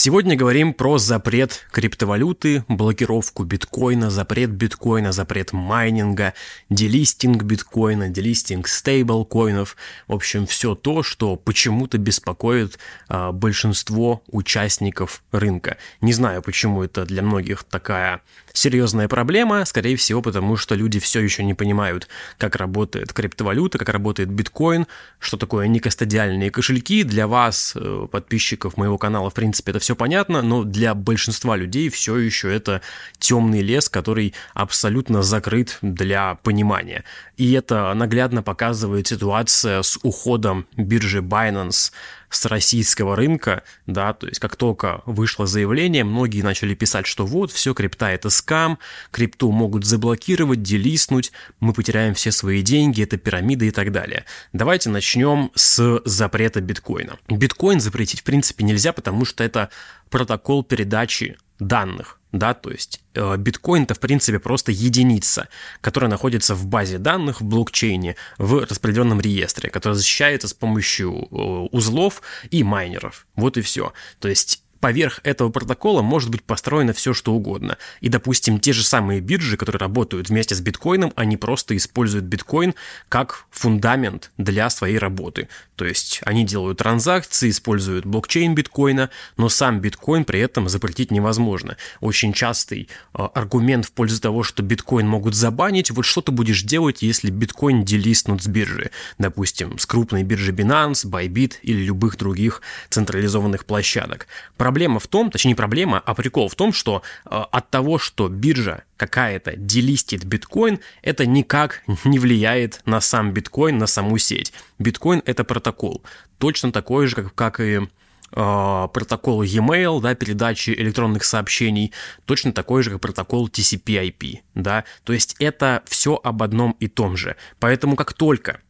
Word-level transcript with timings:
Сегодня 0.00 0.36
говорим 0.36 0.74
про 0.74 0.96
запрет 0.98 1.66
криптовалюты, 1.72 2.64
блокировку 2.68 3.42
биткоина, 3.42 4.10
запрет 4.10 4.50
биткоина, 4.50 5.10
запрет 5.10 5.52
майнинга, 5.52 6.34
делистинг 6.70 7.42
биткоина, 7.42 8.08
делистинг 8.08 8.68
стейблкоинов. 8.68 9.76
В 10.06 10.14
общем, 10.14 10.46
все 10.46 10.76
то, 10.76 11.02
что 11.02 11.34
почему-то 11.34 11.98
беспокоит 11.98 12.78
а, 13.08 13.32
большинство 13.32 14.22
участников 14.28 15.24
рынка. 15.32 15.78
Не 16.00 16.12
знаю, 16.12 16.42
почему 16.42 16.84
это 16.84 17.04
для 17.04 17.22
многих 17.22 17.64
такая 17.64 18.20
серьезная 18.58 19.08
проблема, 19.08 19.64
скорее 19.64 19.96
всего, 19.96 20.20
потому 20.20 20.56
что 20.56 20.74
люди 20.74 20.98
все 20.98 21.20
еще 21.20 21.44
не 21.44 21.54
понимают, 21.54 22.08
как 22.36 22.56
работает 22.56 23.12
криптовалюта, 23.12 23.78
как 23.78 23.88
работает 23.88 24.28
биткоин, 24.30 24.86
что 25.18 25.36
такое 25.36 25.66
некостадиальные 25.68 26.50
кошельки. 26.50 27.02
Для 27.04 27.26
вас, 27.26 27.72
э, 27.76 28.06
подписчиков 28.10 28.76
моего 28.76 28.98
канала, 28.98 29.30
в 29.30 29.34
принципе, 29.34 29.70
это 29.70 29.78
все 29.78 29.94
понятно, 29.94 30.42
но 30.42 30.64
для 30.64 30.94
большинства 30.94 31.56
людей 31.56 31.88
все 31.88 32.16
еще 32.16 32.52
это 32.52 32.82
темный 33.18 33.62
лес, 33.62 33.88
который 33.88 34.34
абсолютно 34.54 35.22
закрыт 35.22 35.78
для 35.82 36.34
понимания. 36.42 37.04
И 37.36 37.52
это 37.52 37.92
наглядно 37.94 38.42
показывает 38.42 39.06
ситуация 39.06 39.82
с 39.82 39.98
уходом 40.02 40.66
биржи 40.76 41.20
Binance 41.20 41.92
с 42.30 42.44
российского 42.46 43.16
рынка, 43.16 43.62
да, 43.86 44.12
то 44.12 44.26
есть 44.26 44.40
как 44.40 44.56
только 44.56 45.02
вышло 45.06 45.46
заявление, 45.46 46.04
многие 46.04 46.42
начали 46.42 46.74
писать, 46.74 47.06
что 47.06 47.26
вот, 47.26 47.50
все, 47.50 47.74
крипта 47.74 48.10
это 48.10 48.30
скам, 48.30 48.78
крипту 49.10 49.50
могут 49.50 49.84
заблокировать, 49.84 50.62
делиснуть, 50.62 51.32
мы 51.60 51.72
потеряем 51.72 52.14
все 52.14 52.32
свои 52.32 52.62
деньги, 52.62 53.02
это 53.02 53.16
пирамида 53.16 53.64
и 53.64 53.70
так 53.70 53.92
далее. 53.92 54.24
Давайте 54.52 54.90
начнем 54.90 55.50
с 55.54 56.02
запрета 56.04 56.60
биткоина. 56.60 57.18
Биткоин 57.28 57.80
запретить 57.80 58.20
в 58.20 58.24
принципе 58.24 58.64
нельзя, 58.64 58.92
потому 58.92 59.24
что 59.24 59.44
это 59.44 59.70
протокол 60.10 60.64
передачи 60.64 61.36
данных 61.58 62.17
да, 62.32 62.52
то 62.54 62.70
есть 62.70 63.00
э, 63.14 63.36
биткоин 63.36 63.84
это 63.84 63.94
в 63.94 64.00
принципе 64.00 64.38
просто 64.38 64.70
единица, 64.70 65.48
которая 65.80 66.10
находится 66.10 66.54
в 66.54 66.66
базе 66.66 66.98
данных 66.98 67.40
в 67.40 67.44
блокчейне 67.44 68.16
в 68.36 68.66
распределенном 68.66 69.20
реестре, 69.20 69.70
которая 69.70 69.96
защищается 69.96 70.48
с 70.48 70.54
помощью 70.54 71.12
э, 71.12 71.34
узлов 71.72 72.22
и 72.50 72.62
майнеров. 72.62 73.26
Вот 73.34 73.56
и 73.56 73.62
все. 73.62 73.92
То 74.20 74.28
есть 74.28 74.62
поверх 74.80 75.20
этого 75.24 75.50
протокола 75.50 76.02
может 76.02 76.30
быть 76.30 76.42
построено 76.42 76.92
все, 76.92 77.14
что 77.14 77.32
угодно. 77.32 77.78
И, 78.00 78.08
допустим, 78.08 78.60
те 78.60 78.72
же 78.72 78.84
самые 78.84 79.20
биржи, 79.20 79.56
которые 79.56 79.80
работают 79.80 80.28
вместе 80.28 80.54
с 80.54 80.60
биткоином, 80.60 81.12
они 81.16 81.36
просто 81.36 81.76
используют 81.76 82.24
биткоин 82.24 82.74
как 83.08 83.46
фундамент 83.50 84.30
для 84.38 84.70
своей 84.70 84.98
работы. 84.98 85.48
То 85.76 85.84
есть 85.84 86.20
они 86.24 86.44
делают 86.44 86.78
транзакции, 86.78 87.50
используют 87.50 88.04
блокчейн 88.04 88.54
биткоина, 88.54 89.10
но 89.36 89.48
сам 89.48 89.80
биткоин 89.80 90.24
при 90.24 90.40
этом 90.40 90.68
запретить 90.68 91.10
невозможно. 91.10 91.76
Очень 92.00 92.32
частый 92.32 92.88
э, 93.14 93.28
аргумент 93.34 93.86
в 93.86 93.92
пользу 93.92 94.20
того, 94.20 94.42
что 94.42 94.62
биткоин 94.62 95.06
могут 95.06 95.34
забанить, 95.34 95.90
вот 95.90 96.04
что 96.04 96.20
ты 96.20 96.32
будешь 96.32 96.62
делать, 96.62 97.02
если 97.02 97.30
биткоин 97.30 97.84
делистнут 97.84 98.42
с 98.42 98.46
биржи, 98.46 98.90
допустим, 99.18 99.78
с 99.78 99.86
крупной 99.86 100.24
биржи 100.24 100.52
Binance, 100.52 101.06
Bybit 101.06 101.54
или 101.62 101.84
любых 101.84 102.16
других 102.16 102.62
централизованных 102.90 103.64
площадок. 103.64 104.26
Проблема 104.68 105.00
в 105.00 105.06
том, 105.06 105.30
точнее 105.30 105.52
не 105.52 105.54
проблема, 105.54 106.02
а 106.04 106.14
прикол 106.14 106.50
в 106.50 106.54
том, 106.54 106.74
что 106.74 107.00
э, 107.24 107.28
от 107.30 107.70
того, 107.70 107.96
что 107.96 108.28
биржа 108.28 108.82
какая-то 108.98 109.56
делистит 109.56 110.26
биткоин, 110.26 110.80
это 111.00 111.24
никак 111.24 111.82
не 112.04 112.18
влияет 112.18 112.82
на 112.84 113.00
сам 113.00 113.32
биткоин, 113.32 113.78
на 113.78 113.86
саму 113.86 114.18
сеть. 114.18 114.52
Биткоин 114.78 115.22
это 115.24 115.42
протокол, 115.44 116.02
точно 116.36 116.70
такой 116.70 117.06
же, 117.06 117.16
как, 117.16 117.34
как 117.34 117.60
и 117.60 117.80
э, 117.80 118.88
протокол 118.92 119.42
e-mail, 119.42 120.02
да, 120.02 120.14
передачи 120.14 120.68
электронных 120.72 121.24
сообщений, 121.24 121.94
точно 122.26 122.52
такой 122.52 122.82
же, 122.82 122.90
как 122.90 123.00
протокол 123.00 123.48
TCP/IP, 123.48 124.40
да, 124.54 124.84
то 125.02 125.14
есть 125.14 125.34
это 125.38 125.82
все 125.86 126.20
об 126.22 126.42
одном 126.42 126.72
и 126.72 126.88
том 126.88 127.16
же. 127.16 127.36
Поэтому 127.58 127.96
как 127.96 128.12
только 128.12 128.60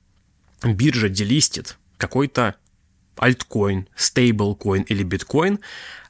биржа 0.62 1.09
делистит 1.09 1.77
какой-то 1.97 2.55
альткоин, 3.19 3.89
стейблкоин 3.95 4.83
или 4.83 5.03
биткоин, 5.03 5.61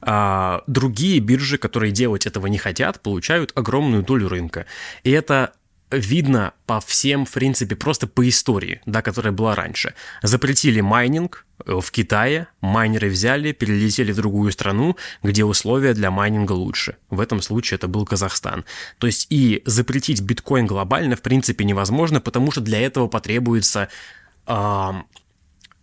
а 0.01 0.63
другие 0.67 1.19
биржи, 1.19 1.57
которые 1.57 1.91
делать 1.91 2.25
этого 2.25 2.47
не 2.47 2.57
хотят, 2.57 3.01
получают 3.01 3.51
огромную 3.55 4.03
долю 4.03 4.29
рынка. 4.29 4.65
И 5.03 5.11
это 5.11 5.53
видно 5.91 6.53
по 6.65 6.79
всем, 6.79 7.25
в 7.25 7.31
принципе, 7.31 7.75
просто 7.75 8.07
по 8.07 8.27
истории, 8.27 8.81
да, 8.85 9.01
которая 9.01 9.31
была 9.31 9.55
раньше. 9.55 9.95
Запретили 10.21 10.81
майнинг 10.81 11.45
э, 11.65 11.79
в 11.79 11.91
Китае, 11.91 12.47
майнеры 12.61 13.09
взяли, 13.09 13.51
перелетели 13.53 14.11
в 14.11 14.17
другую 14.17 14.51
страну, 14.51 14.97
где 15.23 15.43
условия 15.43 15.93
для 15.93 16.11
майнинга 16.11 16.51
лучше. 16.51 16.97
В 17.09 17.19
этом 17.19 17.41
случае 17.41 17.77
это 17.77 17.87
был 17.87 18.05
Казахстан. 18.05 18.65
То 18.99 19.07
есть 19.07 19.27
и 19.29 19.63
запретить 19.65 20.21
биткоин 20.21 20.67
глобально, 20.67 21.15
в 21.15 21.21
принципе, 21.21 21.65
невозможно, 21.65 22.21
потому 22.21 22.51
что 22.51 22.61
для 22.61 22.79
этого 22.79 23.07
потребуется 23.07 23.89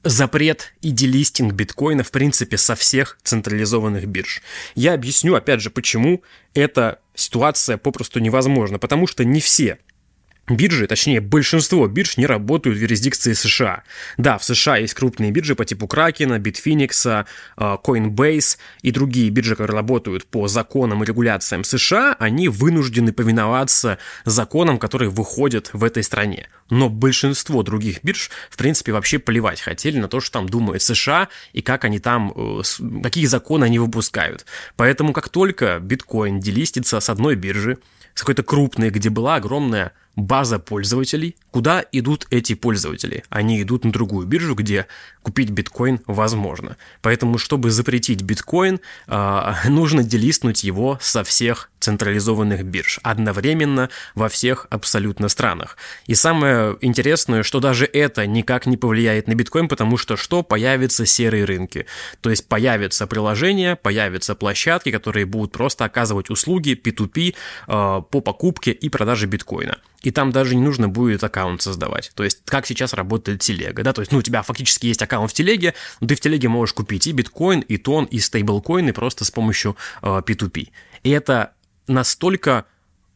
запрет 0.08 0.72
и 0.82 0.90
делистинг 0.90 1.52
биткоина, 1.52 2.02
в 2.02 2.10
принципе, 2.10 2.56
со 2.56 2.74
всех 2.74 3.18
централизованных 3.22 4.06
бирж. 4.06 4.42
Я 4.74 4.94
объясню, 4.94 5.34
опять 5.34 5.60
же, 5.60 5.70
почему 5.70 6.22
эта 6.54 7.00
ситуация 7.14 7.76
попросту 7.76 8.20
невозможна. 8.20 8.78
Потому 8.78 9.06
что 9.06 9.24
не 9.24 9.40
все 9.40 9.78
Биржи, 10.48 10.86
точнее 10.86 11.20
большинство 11.20 11.88
бирж 11.88 12.16
не 12.16 12.26
работают 12.26 12.78
в 12.78 12.80
юрисдикции 12.80 13.32
США. 13.32 13.82
Да, 14.16 14.38
в 14.38 14.44
США 14.44 14.76
есть 14.76 14.94
крупные 14.94 15.32
биржи 15.32 15.56
по 15.56 15.64
типу 15.64 15.88
Кракена, 15.88 16.38
Bitfinex, 16.38 17.26
а, 17.56 17.80
Coinbase 17.82 18.56
и 18.82 18.92
другие 18.92 19.30
биржи, 19.30 19.56
которые 19.56 19.74
работают 19.74 20.24
по 20.24 20.46
законам 20.46 21.02
и 21.02 21.06
регуляциям 21.06 21.64
США, 21.64 22.14
они 22.20 22.48
вынуждены 22.48 23.12
повиноваться 23.12 23.98
законам, 24.24 24.78
которые 24.78 25.10
выходят 25.10 25.70
в 25.72 25.82
этой 25.82 26.04
стране. 26.04 26.48
Но 26.70 26.88
большинство 26.88 27.64
других 27.64 28.04
бирж, 28.04 28.30
в 28.48 28.56
принципе, 28.56 28.92
вообще 28.92 29.18
плевать 29.18 29.60
хотели 29.60 29.98
на 29.98 30.06
то, 30.06 30.20
что 30.20 30.32
там 30.32 30.48
думает 30.48 30.80
США 30.82 31.28
и 31.54 31.60
как 31.60 31.84
они 31.84 31.98
там, 31.98 32.32
э, 32.36 32.62
какие 33.02 33.26
законы 33.26 33.64
они 33.64 33.80
выпускают. 33.80 34.46
Поэтому 34.76 35.12
как 35.12 35.28
только 35.28 35.80
биткоин 35.80 36.38
делистится 36.38 37.00
с 37.00 37.10
одной 37.10 37.34
биржи, 37.34 37.78
с 38.14 38.20
какой-то 38.20 38.42
крупной, 38.42 38.90
где 38.90 39.10
была 39.10 39.36
огромная 39.36 39.92
база 40.16 40.58
пользователей. 40.58 41.36
Куда 41.50 41.84
идут 41.92 42.26
эти 42.30 42.54
пользователи? 42.54 43.24
Они 43.28 43.62
идут 43.62 43.84
на 43.84 43.92
другую 43.92 44.26
биржу, 44.26 44.54
где 44.54 44.86
купить 45.22 45.50
биткоин 45.50 46.00
возможно. 46.06 46.76
Поэтому, 47.02 47.38
чтобы 47.38 47.70
запретить 47.70 48.22
биткоин, 48.22 48.80
а, 49.06 49.56
нужно 49.68 50.02
делистнуть 50.02 50.64
его 50.64 50.98
со 51.00 51.22
всех 51.22 51.70
централизованных 51.80 52.64
бирж 52.64 52.98
одновременно 53.02 53.90
во 54.14 54.28
всех 54.28 54.66
абсолютно 54.70 55.28
странах. 55.28 55.76
И 56.06 56.14
самое 56.14 56.76
интересное, 56.80 57.42
что 57.42 57.60
даже 57.60 57.84
это 57.84 58.26
никак 58.26 58.66
не 58.66 58.76
повлияет 58.76 59.28
на 59.28 59.34
биткоин, 59.34 59.68
потому 59.68 59.96
что 59.96 60.16
что? 60.16 60.42
Появятся 60.42 61.06
серые 61.06 61.44
рынки. 61.44 61.86
То 62.20 62.30
есть 62.30 62.48
появятся 62.48 63.06
приложения, 63.06 63.76
появятся 63.76 64.34
площадки, 64.34 64.90
которые 64.90 65.26
будут 65.26 65.52
просто 65.52 65.84
оказывать 65.84 66.30
услуги 66.30 66.80
P2P 66.82 67.34
э, 67.68 68.02
по 68.10 68.20
покупке 68.20 68.72
и 68.72 68.88
продаже 68.88 69.26
биткоина 69.26 69.78
и 70.06 70.12
там 70.12 70.30
даже 70.30 70.54
не 70.54 70.62
нужно 70.62 70.88
будет 70.88 71.24
аккаунт 71.24 71.62
создавать. 71.62 72.12
То 72.14 72.22
есть, 72.22 72.42
как 72.44 72.64
сейчас 72.64 72.94
работает 72.94 73.40
телега, 73.40 73.82
да, 73.82 73.92
то 73.92 74.02
есть, 74.02 74.12
ну, 74.12 74.18
у 74.18 74.22
тебя 74.22 74.42
фактически 74.42 74.86
есть 74.86 75.02
аккаунт 75.02 75.32
в 75.32 75.34
телеге, 75.34 75.74
но 76.00 76.06
ты 76.06 76.14
в 76.14 76.20
телеге 76.20 76.48
можешь 76.48 76.74
купить 76.74 77.08
и 77.08 77.12
биткоин, 77.12 77.58
и 77.58 77.76
тон, 77.76 78.04
и 78.04 78.20
стейблкоины 78.20 78.92
просто 78.92 79.24
с 79.24 79.32
помощью 79.32 79.76
э, 80.02 80.22
P2P. 80.24 80.68
И 81.02 81.10
это 81.10 81.54
настолько 81.88 82.66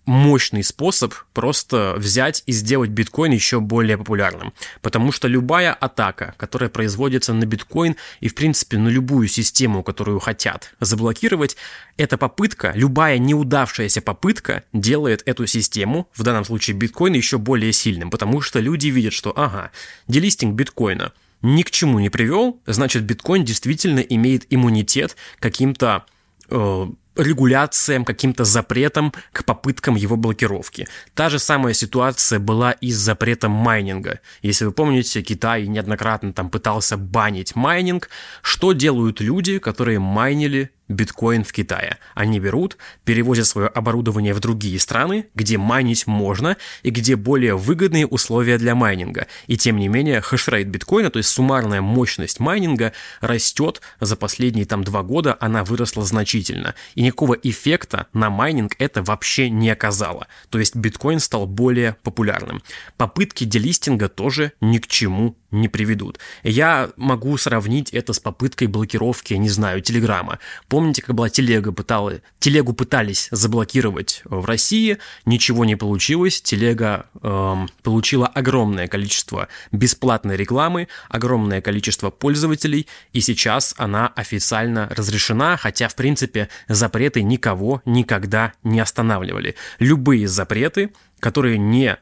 мощный 0.06 0.64
способ 0.64 1.14
просто 1.32 1.94
взять 1.96 2.42
и 2.46 2.52
сделать 2.52 2.90
биткоин 2.90 3.32
еще 3.32 3.60
более 3.60 3.96
популярным. 3.98 4.52
Потому 4.82 5.12
что 5.12 5.28
любая 5.28 5.72
атака, 5.72 6.34
которая 6.36 6.68
производится 6.70 7.32
на 7.32 7.44
биткоин 7.44 7.96
и, 8.20 8.28
в 8.28 8.34
принципе, 8.34 8.78
на 8.78 8.88
любую 8.88 9.28
систему, 9.28 9.82
которую 9.82 10.18
хотят 10.20 10.74
заблокировать, 10.80 11.56
эта 11.96 12.16
попытка, 12.16 12.72
любая 12.74 13.18
неудавшаяся 13.18 14.00
попытка 14.00 14.64
делает 14.72 15.22
эту 15.26 15.46
систему, 15.46 16.08
в 16.14 16.22
данном 16.22 16.44
случае 16.44 16.76
биткоин, 16.76 17.12
еще 17.12 17.38
более 17.38 17.72
сильным. 17.72 18.10
Потому 18.10 18.40
что 18.40 18.58
люди 18.58 18.88
видят, 18.88 19.12
что, 19.12 19.32
ага, 19.36 19.70
делистинг 20.08 20.54
биткоина 20.54 21.12
ни 21.42 21.62
к 21.62 21.70
чему 21.70 22.00
не 22.00 22.10
привел, 22.10 22.60
значит, 22.66 23.04
биткоин 23.04 23.44
действительно 23.44 24.00
имеет 24.00 24.46
иммунитет 24.50 25.16
каким-то 25.38 26.04
э, 26.50 26.86
регуляциям, 27.16 28.04
каким-то 28.04 28.44
запретам 28.44 29.12
к 29.32 29.44
попыткам 29.44 29.96
его 29.96 30.16
блокировки. 30.16 30.88
Та 31.14 31.28
же 31.28 31.38
самая 31.38 31.74
ситуация 31.74 32.38
была 32.38 32.72
и 32.72 32.90
с 32.90 32.96
запретом 32.96 33.52
майнинга. 33.52 34.20
Если 34.42 34.64
вы 34.64 34.72
помните, 34.72 35.22
Китай 35.22 35.66
неоднократно 35.66 36.32
там 36.32 36.50
пытался 36.50 36.96
банить 36.96 37.56
майнинг. 37.56 38.08
Что 38.42 38.72
делают 38.72 39.20
люди, 39.20 39.58
которые 39.58 39.98
майнили 39.98 40.70
биткоин 40.90 41.44
в 41.44 41.52
Китае. 41.52 41.98
Они 42.14 42.38
берут, 42.40 42.76
перевозят 43.04 43.46
свое 43.46 43.68
оборудование 43.68 44.34
в 44.34 44.40
другие 44.40 44.78
страны, 44.78 45.26
где 45.34 45.56
майнить 45.56 46.06
можно 46.06 46.56
и 46.82 46.90
где 46.90 47.16
более 47.16 47.56
выгодные 47.56 48.06
условия 48.06 48.58
для 48.58 48.74
майнинга. 48.74 49.26
И 49.46 49.56
тем 49.56 49.76
не 49.76 49.88
менее, 49.88 50.20
хешрейт 50.20 50.68
биткоина, 50.68 51.10
то 51.10 51.18
есть 51.18 51.30
суммарная 51.30 51.80
мощность 51.80 52.40
майнинга, 52.40 52.92
растет 53.20 53.80
за 54.00 54.16
последние 54.16 54.66
там 54.66 54.84
два 54.84 55.02
года, 55.02 55.36
она 55.40 55.64
выросла 55.64 56.04
значительно. 56.04 56.74
И 56.94 57.02
никакого 57.02 57.34
эффекта 57.34 58.08
на 58.12 58.28
майнинг 58.28 58.74
это 58.78 59.02
вообще 59.02 59.48
не 59.48 59.70
оказало. 59.70 60.26
То 60.50 60.58
есть 60.58 60.74
биткоин 60.74 61.20
стал 61.20 61.46
более 61.46 61.96
популярным. 62.02 62.62
Попытки 62.96 63.44
делистинга 63.44 64.08
тоже 64.08 64.52
ни 64.60 64.78
к 64.78 64.88
чему 64.88 65.36
не 65.50 65.68
приведут. 65.68 66.18
Я 66.42 66.90
могу 66.96 67.36
сравнить 67.36 67.90
это 67.90 68.12
с 68.12 68.20
попыткой 68.20 68.68
блокировки, 68.68 69.34
не 69.34 69.48
знаю, 69.48 69.80
Телеграма. 69.80 70.38
Помните, 70.68 71.02
как 71.02 71.14
была 71.14 71.28
телега 71.28 71.72
пытала, 71.72 72.20
телегу 72.38 72.72
пытались 72.72 73.28
заблокировать 73.30 74.22
в 74.24 74.44
России, 74.44 74.98
ничего 75.24 75.64
не 75.64 75.76
получилось, 75.76 76.40
телега 76.40 77.06
эм, 77.22 77.68
получила 77.82 78.26
огромное 78.26 78.88
количество 78.88 79.48
бесплатной 79.72 80.36
рекламы, 80.36 80.88
огромное 81.08 81.60
количество 81.60 82.10
пользователей, 82.10 82.86
и 83.12 83.20
сейчас 83.20 83.74
она 83.78 84.08
официально 84.08 84.88
разрешена, 84.90 85.56
хотя, 85.56 85.88
в 85.88 85.94
принципе, 85.94 86.48
запреты 86.68 87.22
никого 87.22 87.82
никогда 87.84 88.52
не 88.62 88.80
останавливали. 88.80 89.56
Любые 89.78 90.28
запреты, 90.28 90.92
которые 91.20 91.58
не 91.58 91.98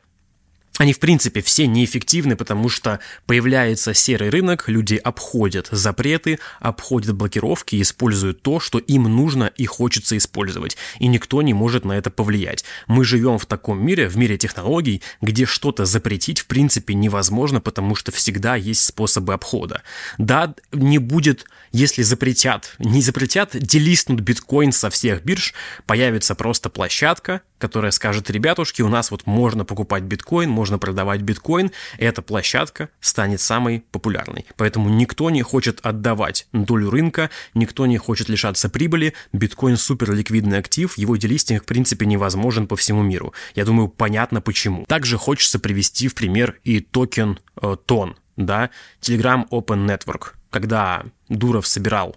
они, 0.78 0.92
в 0.92 1.00
принципе, 1.00 1.42
все 1.42 1.66
неэффективны, 1.66 2.36
потому 2.36 2.68
что 2.68 3.00
появляется 3.26 3.94
серый 3.94 4.30
рынок, 4.30 4.68
люди 4.68 4.94
обходят 4.94 5.68
запреты, 5.70 6.38
обходят 6.60 7.14
блокировки 7.14 7.80
используют 7.82 8.42
то, 8.42 8.60
что 8.60 8.78
им 8.78 9.04
нужно 9.04 9.50
и 9.56 9.66
хочется 9.66 10.16
использовать. 10.16 10.76
И 10.98 11.08
никто 11.08 11.42
не 11.42 11.52
может 11.52 11.84
на 11.84 11.92
это 11.92 12.10
повлиять. 12.10 12.64
Мы 12.86 13.04
живем 13.04 13.38
в 13.38 13.46
таком 13.46 13.84
мире, 13.84 14.08
в 14.08 14.16
мире 14.16 14.38
технологий, 14.38 15.02
где 15.20 15.44
что-то 15.46 15.84
запретить, 15.84 16.40
в 16.40 16.46
принципе, 16.46 16.94
невозможно, 16.94 17.60
потому 17.60 17.94
что 17.94 18.12
всегда 18.12 18.56
есть 18.56 18.84
способы 18.84 19.34
обхода. 19.34 19.82
Да, 20.16 20.54
не 20.72 20.98
будет, 20.98 21.44
если 21.72 22.02
запретят, 22.02 22.74
не 22.78 23.02
запретят, 23.02 23.50
делистнут 23.52 24.20
биткоин 24.20 24.72
со 24.72 24.90
всех 24.90 25.24
бирж, 25.24 25.54
появится 25.86 26.34
просто 26.34 26.70
площадка, 26.70 27.42
которая 27.58 27.90
скажет, 27.90 28.30
ребятушки, 28.30 28.82
у 28.82 28.88
нас 28.88 29.10
вот 29.10 29.26
можно 29.26 29.64
покупать 29.64 30.04
биткоин, 30.04 30.48
можно 30.48 30.78
продавать 30.78 31.22
биткоин, 31.22 31.72
эта 31.98 32.22
площадка 32.22 32.88
станет 33.00 33.40
самой 33.40 33.84
популярной. 33.90 34.46
Поэтому 34.56 34.88
никто 34.88 35.30
не 35.30 35.42
хочет 35.42 35.80
отдавать 35.82 36.46
долю 36.52 36.90
рынка, 36.90 37.30
никто 37.54 37.86
не 37.86 37.98
хочет 37.98 38.28
лишаться 38.28 38.68
прибыли, 38.68 39.14
биткоин 39.32 39.76
супер 39.76 40.12
ликвидный 40.12 40.58
актив, 40.58 40.96
его 40.96 41.16
делистинг 41.16 41.62
в 41.62 41.66
принципе 41.66 42.06
невозможен 42.06 42.66
по 42.66 42.76
всему 42.76 43.02
миру. 43.02 43.34
Я 43.54 43.64
думаю, 43.64 43.88
понятно 43.88 44.40
почему. 44.40 44.84
Также 44.86 45.18
хочется 45.18 45.58
привести 45.58 46.08
в 46.08 46.14
пример 46.14 46.58
и 46.64 46.80
токен 46.80 47.38
э, 47.60 47.76
TON, 47.86 48.14
да, 48.36 48.70
Telegram 49.00 49.46
Open 49.50 49.86
Network. 49.86 50.37
Когда 50.50 51.04
Дуров 51.28 51.66
собирал 51.66 52.16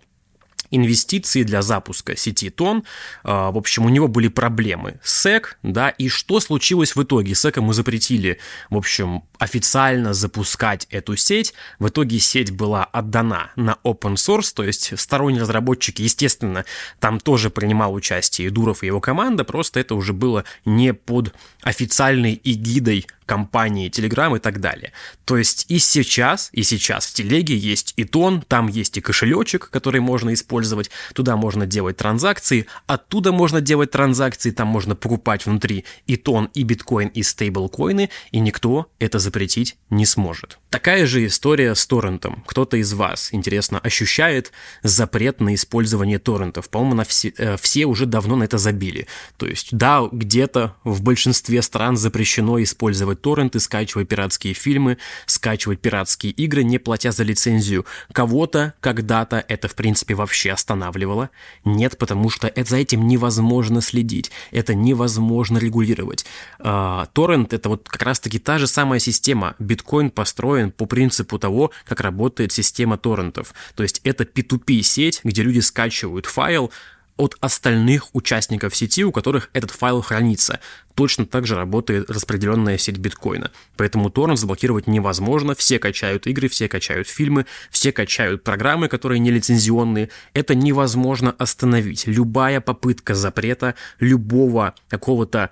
инвестиции 0.72 1.44
для 1.44 1.62
запуска 1.62 2.16
сети 2.16 2.50
ТОН. 2.50 2.84
А, 3.24 3.52
в 3.52 3.58
общем, 3.58 3.86
у 3.86 3.90
него 3.90 4.08
были 4.08 4.30
проблемы 4.30 5.00
с 5.04 5.26
SEC, 5.26 5.44
да, 5.62 5.90
и 5.90 6.08
что 6.08 6.40
случилось 6.40 6.96
в 6.96 7.04
итоге? 7.04 7.34
SEC 7.34 7.58
ему 7.58 7.74
запретили, 7.74 8.40
в 8.70 8.78
общем, 8.78 9.24
официально 9.38 10.14
запускать 10.14 10.88
эту 10.90 11.16
сеть. 11.18 11.54
В 11.78 11.90
итоге 11.90 12.20
сеть 12.20 12.52
была 12.52 12.86
отдана 12.86 13.52
на 13.56 13.78
open 13.84 14.16
source, 14.16 14.54
то 14.56 14.64
есть 14.64 14.98
сторонние 15.00 15.42
разработчики, 15.42 16.02
естественно, 16.02 16.66
там 17.00 17.20
тоже 17.20 17.50
принимал 17.50 17.94
участие 17.94 18.48
и 18.48 18.50
Дуров, 18.50 18.84
и 18.84 18.88
его 18.88 19.02
команда, 19.02 19.44
просто 19.44 19.80
это 19.80 19.96
уже 19.96 20.14
было 20.14 20.46
не 20.66 20.94
под 20.94 21.36
официальной 21.62 22.40
эгидой 22.44 23.08
компании 23.32 23.90
Telegram 23.90 24.36
и 24.36 24.40
так 24.40 24.60
далее. 24.60 24.92
То 25.24 25.38
есть 25.38 25.66
и 25.70 25.80
сейчас, 25.80 26.50
и 26.52 26.64
сейчас 26.64 27.06
в 27.06 27.14
телеге 27.14 27.56
есть 27.56 27.94
и 27.96 28.04
тон, 28.04 28.42
там 28.46 28.68
есть 28.68 28.98
и 28.98 29.02
кошелечек, 29.02 29.70
который 29.70 30.02
можно 30.02 30.34
использовать, 30.34 30.92
туда 31.14 31.38
можно 31.38 31.66
делать 31.66 31.96
транзакции, 31.96 32.66
оттуда 32.88 33.32
можно 33.32 33.62
делать 33.62 33.92
транзакции, 33.92 34.52
там 34.52 34.68
можно 34.68 34.96
покупать 34.96 35.46
внутри 35.46 35.86
и 36.08 36.18
тон, 36.18 36.50
и 36.54 36.64
биткоин, 36.64 37.08
и 37.08 37.24
стейблкоины, 37.24 38.10
и 38.34 38.40
никто 38.42 38.88
это 39.00 39.18
запретить 39.20 39.78
не 39.90 40.06
сможет. 40.06 40.60
Такая 40.70 41.06
же 41.06 41.26
история 41.26 41.74
с 41.74 41.88
торрентом. 41.88 42.44
Кто-то 42.46 42.76
из 42.76 42.94
вас, 42.94 43.30
интересно, 43.34 43.80
ощущает 43.80 44.52
запрет 44.84 45.40
на 45.40 45.54
использование 45.56 46.20
торрентов? 46.20 46.70
По-моему, 46.70 46.96
на 46.96 47.04
все, 47.06 47.34
э, 47.38 47.56
все 47.58 47.86
уже 47.86 48.06
давно 48.06 48.36
на 48.36 48.44
это 48.44 48.58
забили. 48.58 49.08
То 49.38 49.48
есть, 49.48 49.70
да, 49.72 50.02
где-то 50.12 50.76
в 50.84 51.02
большинстве 51.02 51.62
стран 51.62 51.96
запрещено 51.96 52.62
использовать 52.62 53.21
торренты, 53.22 53.60
скачивать 53.60 54.08
пиратские 54.08 54.54
фильмы, 54.54 54.98
скачивать 55.26 55.80
пиратские 55.80 56.32
игры, 56.34 56.64
не 56.64 56.78
платя 56.78 57.12
за 57.12 57.24
лицензию. 57.24 57.86
Кого-то 58.12 58.74
когда-то 58.80 59.44
это, 59.48 59.68
в 59.68 59.76
принципе, 59.76 60.16
вообще 60.16 60.52
останавливало. 60.52 61.30
Нет, 61.66 61.98
потому 61.98 62.30
что 62.30 62.48
это, 62.48 62.70
за 62.70 62.78
этим 62.78 63.08
невозможно 63.08 63.82
следить, 63.82 64.32
это 64.52 64.74
невозможно 64.74 65.58
регулировать. 65.58 66.26
А, 66.60 67.08
торрент— 67.14 67.54
это 67.54 67.70
вот 67.70 67.88
как 67.88 68.02
раз-таки 68.04 68.40
та 68.40 68.58
же 68.58 68.68
самая 68.68 69.00
система. 69.00 69.56
Биткоин 69.60 70.10
построен 70.10 70.72
по 70.72 70.86
принципу 70.86 71.40
того, 71.40 71.72
как 71.86 72.02
работает 72.02 72.52
система 72.52 72.98
торрентов. 72.98 73.54
То 73.76 73.84
есть 73.84 74.02
это 74.04 74.24
P2P-сеть, 74.24 75.22
где 75.24 75.44
люди 75.44 75.60
скачивают 75.60 76.26
файл, 76.26 76.72
от 77.18 77.36
остальных 77.40 78.16
участников 78.16 78.76
сети, 78.76 79.04
у 79.04 79.12
которых 79.12 79.50
этот 79.54 79.72
файл 79.72 80.02
хранится. 80.02 80.60
Точно 80.96 81.26
так 81.26 81.46
же 81.46 81.56
работает 81.56 82.10
распределенная 82.10 82.78
сеть 82.78 82.98
биткоина. 82.98 83.52
Поэтому 83.78 84.10
торрент 84.10 84.40
заблокировать 84.40 84.88
невозможно. 84.88 85.56
Все 85.56 85.80
качают 85.80 86.28
игры, 86.28 86.48
все 86.50 86.68
качают 86.68 87.08
фильмы, 87.08 87.46
все 87.70 87.92
качают 87.92 88.44
программы, 88.44 88.88
которые 88.88 89.20
не 89.20 89.32
лицензионные. 89.32 90.10
Это 90.34 90.56
невозможно 90.56 91.36
остановить. 91.38 92.08
Любая 92.08 92.62
попытка 92.62 93.14
запрета 93.16 93.76
любого 94.00 94.76
какого-то 94.90 95.52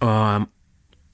э, 0.00 0.40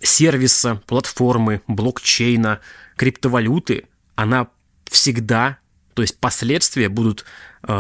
сервиса, 0.01 0.83
платформы, 0.87 1.63
блокчейна, 1.67 2.61
криптовалюты, 2.97 3.85
она 4.15 4.49
всегда 4.85 5.59
то 5.97 6.03
есть 6.03 6.21
последствия 6.21 6.91
будут 6.91 7.25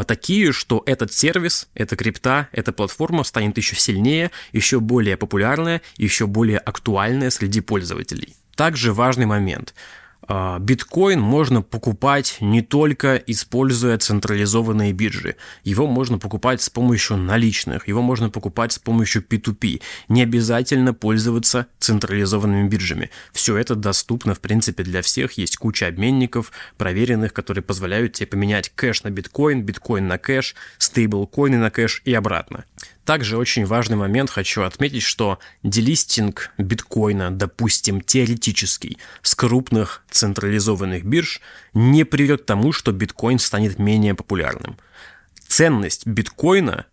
такие, 0.06 0.52
что 0.52 0.82
этот 0.86 1.12
сервис, 1.12 1.68
эта 1.74 1.96
крипта, 1.96 2.48
эта 2.52 2.72
платформа 2.72 3.24
станет 3.24 3.56
еще 3.56 3.76
сильнее, 3.76 4.30
еще 4.52 4.80
более 4.80 5.16
популярная, 5.16 5.82
еще 5.96 6.26
более 6.26 6.58
актуальная 6.58 7.30
среди 7.30 7.60
пользователей. 7.60 8.36
Также 8.54 8.92
важный 8.92 9.26
момент– 9.26 9.74
биткоин 10.28 11.20
можно 11.20 11.62
покупать 11.62 12.38
не 12.40 12.62
только 12.62 13.16
используя 13.16 13.98
централизованные 13.98 14.92
биржи. 14.92 15.36
Его 15.64 15.86
можно 15.86 16.18
покупать 16.18 16.62
с 16.62 16.70
помощью 16.70 17.16
наличных, 17.16 17.88
его 17.88 18.02
можно 18.02 18.30
покупать 18.30 18.72
с 18.72 18.78
помощью 18.78 19.22
P2P. 19.22 19.82
Не 20.08 20.22
обязательно 20.22 20.94
пользоваться 20.94 21.66
централизованными 21.78 22.68
биржами. 22.68 23.10
Все 23.32 23.56
это 23.56 23.74
доступно, 23.74 24.34
в 24.34 24.40
принципе, 24.40 24.82
для 24.82 25.02
всех. 25.02 25.32
Есть 25.32 25.56
куча 25.56 25.86
обменников, 25.86 26.52
проверенных, 26.76 27.32
которые 27.32 27.62
позволяют 27.62 28.14
тебе 28.14 28.26
поменять 28.26 28.72
кэш 28.74 29.02
на 29.04 29.10
биткоин, 29.10 29.62
биткоин 29.62 30.06
на 30.06 30.18
кэш, 30.18 30.54
стейблкоины 30.78 31.58
на 31.58 31.70
кэш 31.70 32.02
и 32.04 32.14
обратно. 32.14 32.64
Также 33.06 33.38
очень 33.38 33.64
важный 33.64 33.96
момент 33.96 34.30
хочу 34.30 34.62
отметить, 34.62 35.04
что 35.04 35.38
делистинг 35.62 36.50
биткоина, 36.58 37.30
допустим, 37.30 38.00
теоретический, 38.00 38.98
с 39.22 39.36
крупных 39.36 40.02
централизованных 40.10 41.04
бирж 41.04 41.40
не 41.72 42.04
приведет 42.04 42.42
к 42.42 42.46
тому, 42.46 42.72
что 42.72 42.90
биткоин 42.90 43.38
станет 43.38 43.78
менее 43.78 44.14
популярным. 44.14 44.76
Ценность 45.46 46.04
биткоина 46.04 46.86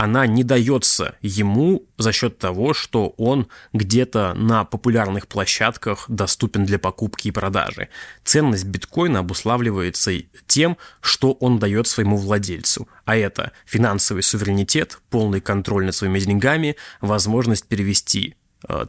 она 0.00 0.26
не 0.26 0.44
дается 0.44 1.16
ему 1.20 1.86
за 1.98 2.12
счет 2.12 2.38
того, 2.38 2.72
что 2.72 3.12
он 3.18 3.48
где-то 3.74 4.32
на 4.32 4.64
популярных 4.64 5.28
площадках 5.28 6.06
доступен 6.08 6.64
для 6.64 6.78
покупки 6.78 7.28
и 7.28 7.30
продажи. 7.30 7.90
Ценность 8.24 8.64
биткоина 8.64 9.18
обуславливается 9.18 10.12
тем, 10.46 10.78
что 11.02 11.32
он 11.32 11.58
дает 11.58 11.86
своему 11.86 12.16
владельцу, 12.16 12.88
а 13.04 13.14
это 13.14 13.52
финансовый 13.66 14.22
суверенитет, 14.22 15.02
полный 15.10 15.42
контроль 15.42 15.84
над 15.84 15.94
своими 15.94 16.18
деньгами, 16.18 16.76
возможность 17.02 17.66
перевести 17.66 18.36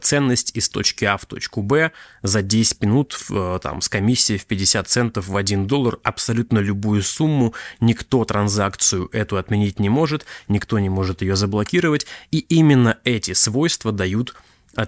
ценность 0.00 0.50
из 0.54 0.68
точки 0.68 1.04
А 1.04 1.16
в 1.16 1.26
точку 1.26 1.62
Б 1.62 1.92
за 2.22 2.42
10 2.42 2.82
минут 2.82 3.18
э, 3.30 3.58
там, 3.62 3.80
с 3.80 3.88
комиссией 3.88 4.38
в 4.38 4.46
50 4.46 4.88
центов 4.88 5.28
в 5.28 5.36
1 5.36 5.66
доллар 5.66 5.98
абсолютно 6.02 6.58
любую 6.58 7.02
сумму. 7.02 7.54
Никто 7.80 8.24
транзакцию 8.24 9.08
эту 9.12 9.36
отменить 9.36 9.78
не 9.78 9.88
может, 9.88 10.26
никто 10.48 10.78
не 10.78 10.88
может 10.88 11.22
ее 11.22 11.36
заблокировать. 11.36 12.06
И 12.30 12.38
именно 12.38 12.98
эти 13.04 13.32
свойства 13.32 13.92
дают 13.92 14.34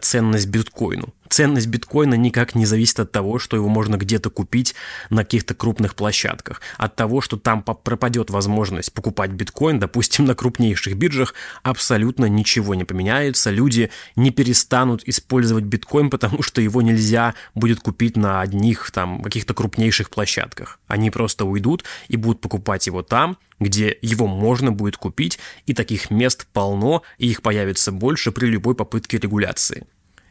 ценность 0.01 0.49
биткоину. 0.49 1.13
Ценность 1.35 1.67
биткоина 1.67 2.15
никак 2.15 2.55
не 2.55 2.65
зависит 2.65 3.01
от 3.01 3.11
того, 3.11 3.41
что 3.41 3.57
его 3.57 3.69
можно 3.69 3.97
где-то 3.97 4.31
купить 4.31 4.77
на 5.11 5.25
каких-то 5.25 5.53
крупных 5.53 5.97
площадках. 5.97 6.61
От 6.79 6.95
того, 6.95 7.21
что 7.21 7.37
там 7.37 7.65
пропадет 7.65 8.31
возможность 8.31 8.93
покупать 8.93 9.33
биткоин, 9.33 9.81
допустим, 9.81 10.25
на 10.27 10.37
крупнейших 10.37 10.97
биржах, 10.97 11.35
абсолютно 11.65 12.27
ничего 12.27 12.77
не 12.77 12.85
поменяется. 12.85 13.51
Люди 13.51 13.91
не 14.15 14.31
перестанут 14.31 15.03
использовать 15.07 15.65
биткоин, 15.65 16.09
потому 16.09 16.41
что 16.41 16.61
его 16.61 16.83
нельзя 16.83 17.35
будет 17.57 17.81
купить 17.81 18.17
на 18.17 18.41
одних 18.41 18.93
там 18.93 19.21
каких-то 19.21 19.55
крупнейших 19.55 20.11
площадках. 20.11 20.79
Они 20.87 21.11
просто 21.11 21.45
уйдут 21.47 21.83
и 22.07 22.17
будут 22.17 22.43
покупать 22.43 22.87
его 22.87 23.03
там, 23.03 23.39
где 23.59 23.99
его 24.03 24.29
можно 24.29 24.71
будет 24.71 24.97
купить, 24.97 25.41
и 25.67 25.75
таких 25.75 26.13
мест 26.13 26.47
полно, 26.53 27.03
и 27.19 27.27
их 27.27 27.43
появится 27.43 27.91
больше 27.91 28.31
при 28.31 28.47
любой 28.47 28.77
попытке 28.77 29.19
регуляции. 29.19 29.85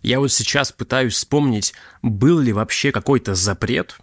Я 0.04 0.20
вот 0.20 0.32
сейчас 0.32 0.72
пытаюсь 0.72 1.14
вспомнить, 1.14 1.74
был 2.02 2.40
ли 2.40 2.54
вообще 2.54 2.92
какой-то 2.92 3.36
запрет 3.36 3.98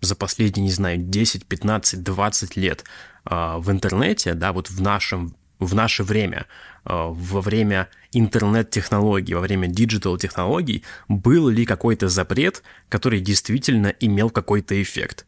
за 0.00 0.16
последние, 0.16 0.64
не 0.64 0.72
знаю, 0.72 0.98
10, 0.98 1.46
15, 1.46 2.02
20 2.02 2.56
лет 2.56 2.84
э, 3.24 3.54
в 3.56 3.70
интернете, 3.70 4.34
да, 4.34 4.52
вот 4.52 4.68
в 4.68 4.82
нашем 4.82 5.34
в 5.60 5.74
наше 5.74 6.02
время, 6.02 6.46
э, 6.84 6.90
во 6.90 7.40
время 7.40 7.88
интернет-технологий, 8.12 9.34
во 9.34 9.40
время 9.40 9.68
диджитал-технологий, 9.68 10.82
был 11.08 11.48
ли 11.48 11.64
какой-то 11.64 12.08
запрет, 12.08 12.62
который 12.88 13.20
действительно 13.20 13.94
имел 14.00 14.30
какой-то 14.30 14.80
эффект. 14.82 15.24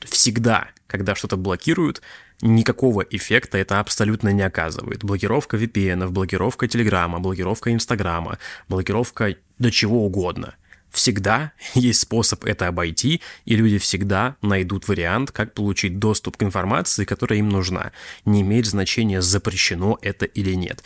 Всегда, 0.00 0.68
когда 0.86 1.14
что-то 1.14 1.36
блокируют, 1.36 2.02
никакого 2.42 3.02
эффекта 3.02 3.58
это 3.58 3.80
абсолютно 3.80 4.30
не 4.30 4.42
оказывает. 4.42 5.04
Блокировка 5.04 5.56
VPN, 5.56 6.08
блокировка 6.08 6.68
Телеграма, 6.68 7.20
блокировка 7.20 7.72
Инстаграма, 7.72 8.38
блокировка 8.68 9.36
до 9.58 9.70
чего 9.70 10.04
угодно. 10.04 10.54
Всегда 10.90 11.52
есть 11.74 12.00
способ 12.00 12.44
это 12.44 12.66
обойти, 12.66 13.20
и 13.44 13.56
люди 13.56 13.78
всегда 13.78 14.36
найдут 14.42 14.88
вариант, 14.88 15.32
как 15.32 15.54
получить 15.54 15.98
доступ 15.98 16.36
к 16.36 16.42
информации, 16.42 17.04
которая 17.04 17.38
им 17.40 17.48
нужна. 17.48 17.92
Не 18.24 18.42
имеет 18.42 18.66
значения, 18.66 19.20
запрещено 19.20 19.98
это 20.02 20.24
или 20.24 20.54
нет. 20.54 20.82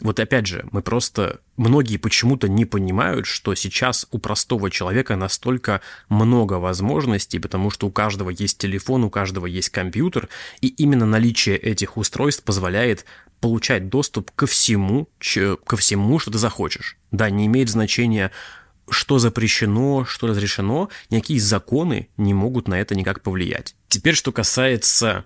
Вот 0.00 0.18
опять 0.18 0.46
же, 0.46 0.66
мы 0.72 0.82
просто... 0.82 1.40
Многие 1.56 1.96
почему-то 1.96 2.48
не 2.48 2.64
понимают, 2.64 3.26
что 3.26 3.54
сейчас 3.54 4.06
у 4.10 4.18
простого 4.18 4.68
человека 4.68 5.14
настолько 5.14 5.80
много 6.08 6.54
возможностей, 6.54 7.38
потому 7.38 7.70
что 7.70 7.86
у 7.86 7.92
каждого 7.92 8.30
есть 8.30 8.58
телефон, 8.58 9.04
у 9.04 9.10
каждого 9.10 9.46
есть 9.46 9.68
компьютер, 9.68 10.28
и 10.60 10.66
именно 10.68 11.06
наличие 11.06 11.56
этих 11.56 11.96
устройств 11.96 12.42
позволяет 12.42 13.04
получать 13.42 13.88
доступ 13.88 14.30
ко 14.30 14.46
всему, 14.46 15.08
ко 15.66 15.76
всему, 15.76 16.18
что 16.20 16.30
ты 16.30 16.38
захочешь. 16.38 16.96
Да, 17.10 17.28
не 17.28 17.46
имеет 17.46 17.68
значения, 17.68 18.30
что 18.88 19.18
запрещено, 19.18 20.04
что 20.04 20.28
разрешено, 20.28 20.88
никакие 21.10 21.40
законы 21.40 22.08
не 22.16 22.34
могут 22.34 22.68
на 22.68 22.80
это 22.80 22.94
никак 22.94 23.20
повлиять. 23.20 23.74
Теперь, 23.88 24.14
что 24.14 24.30
касается 24.30 25.24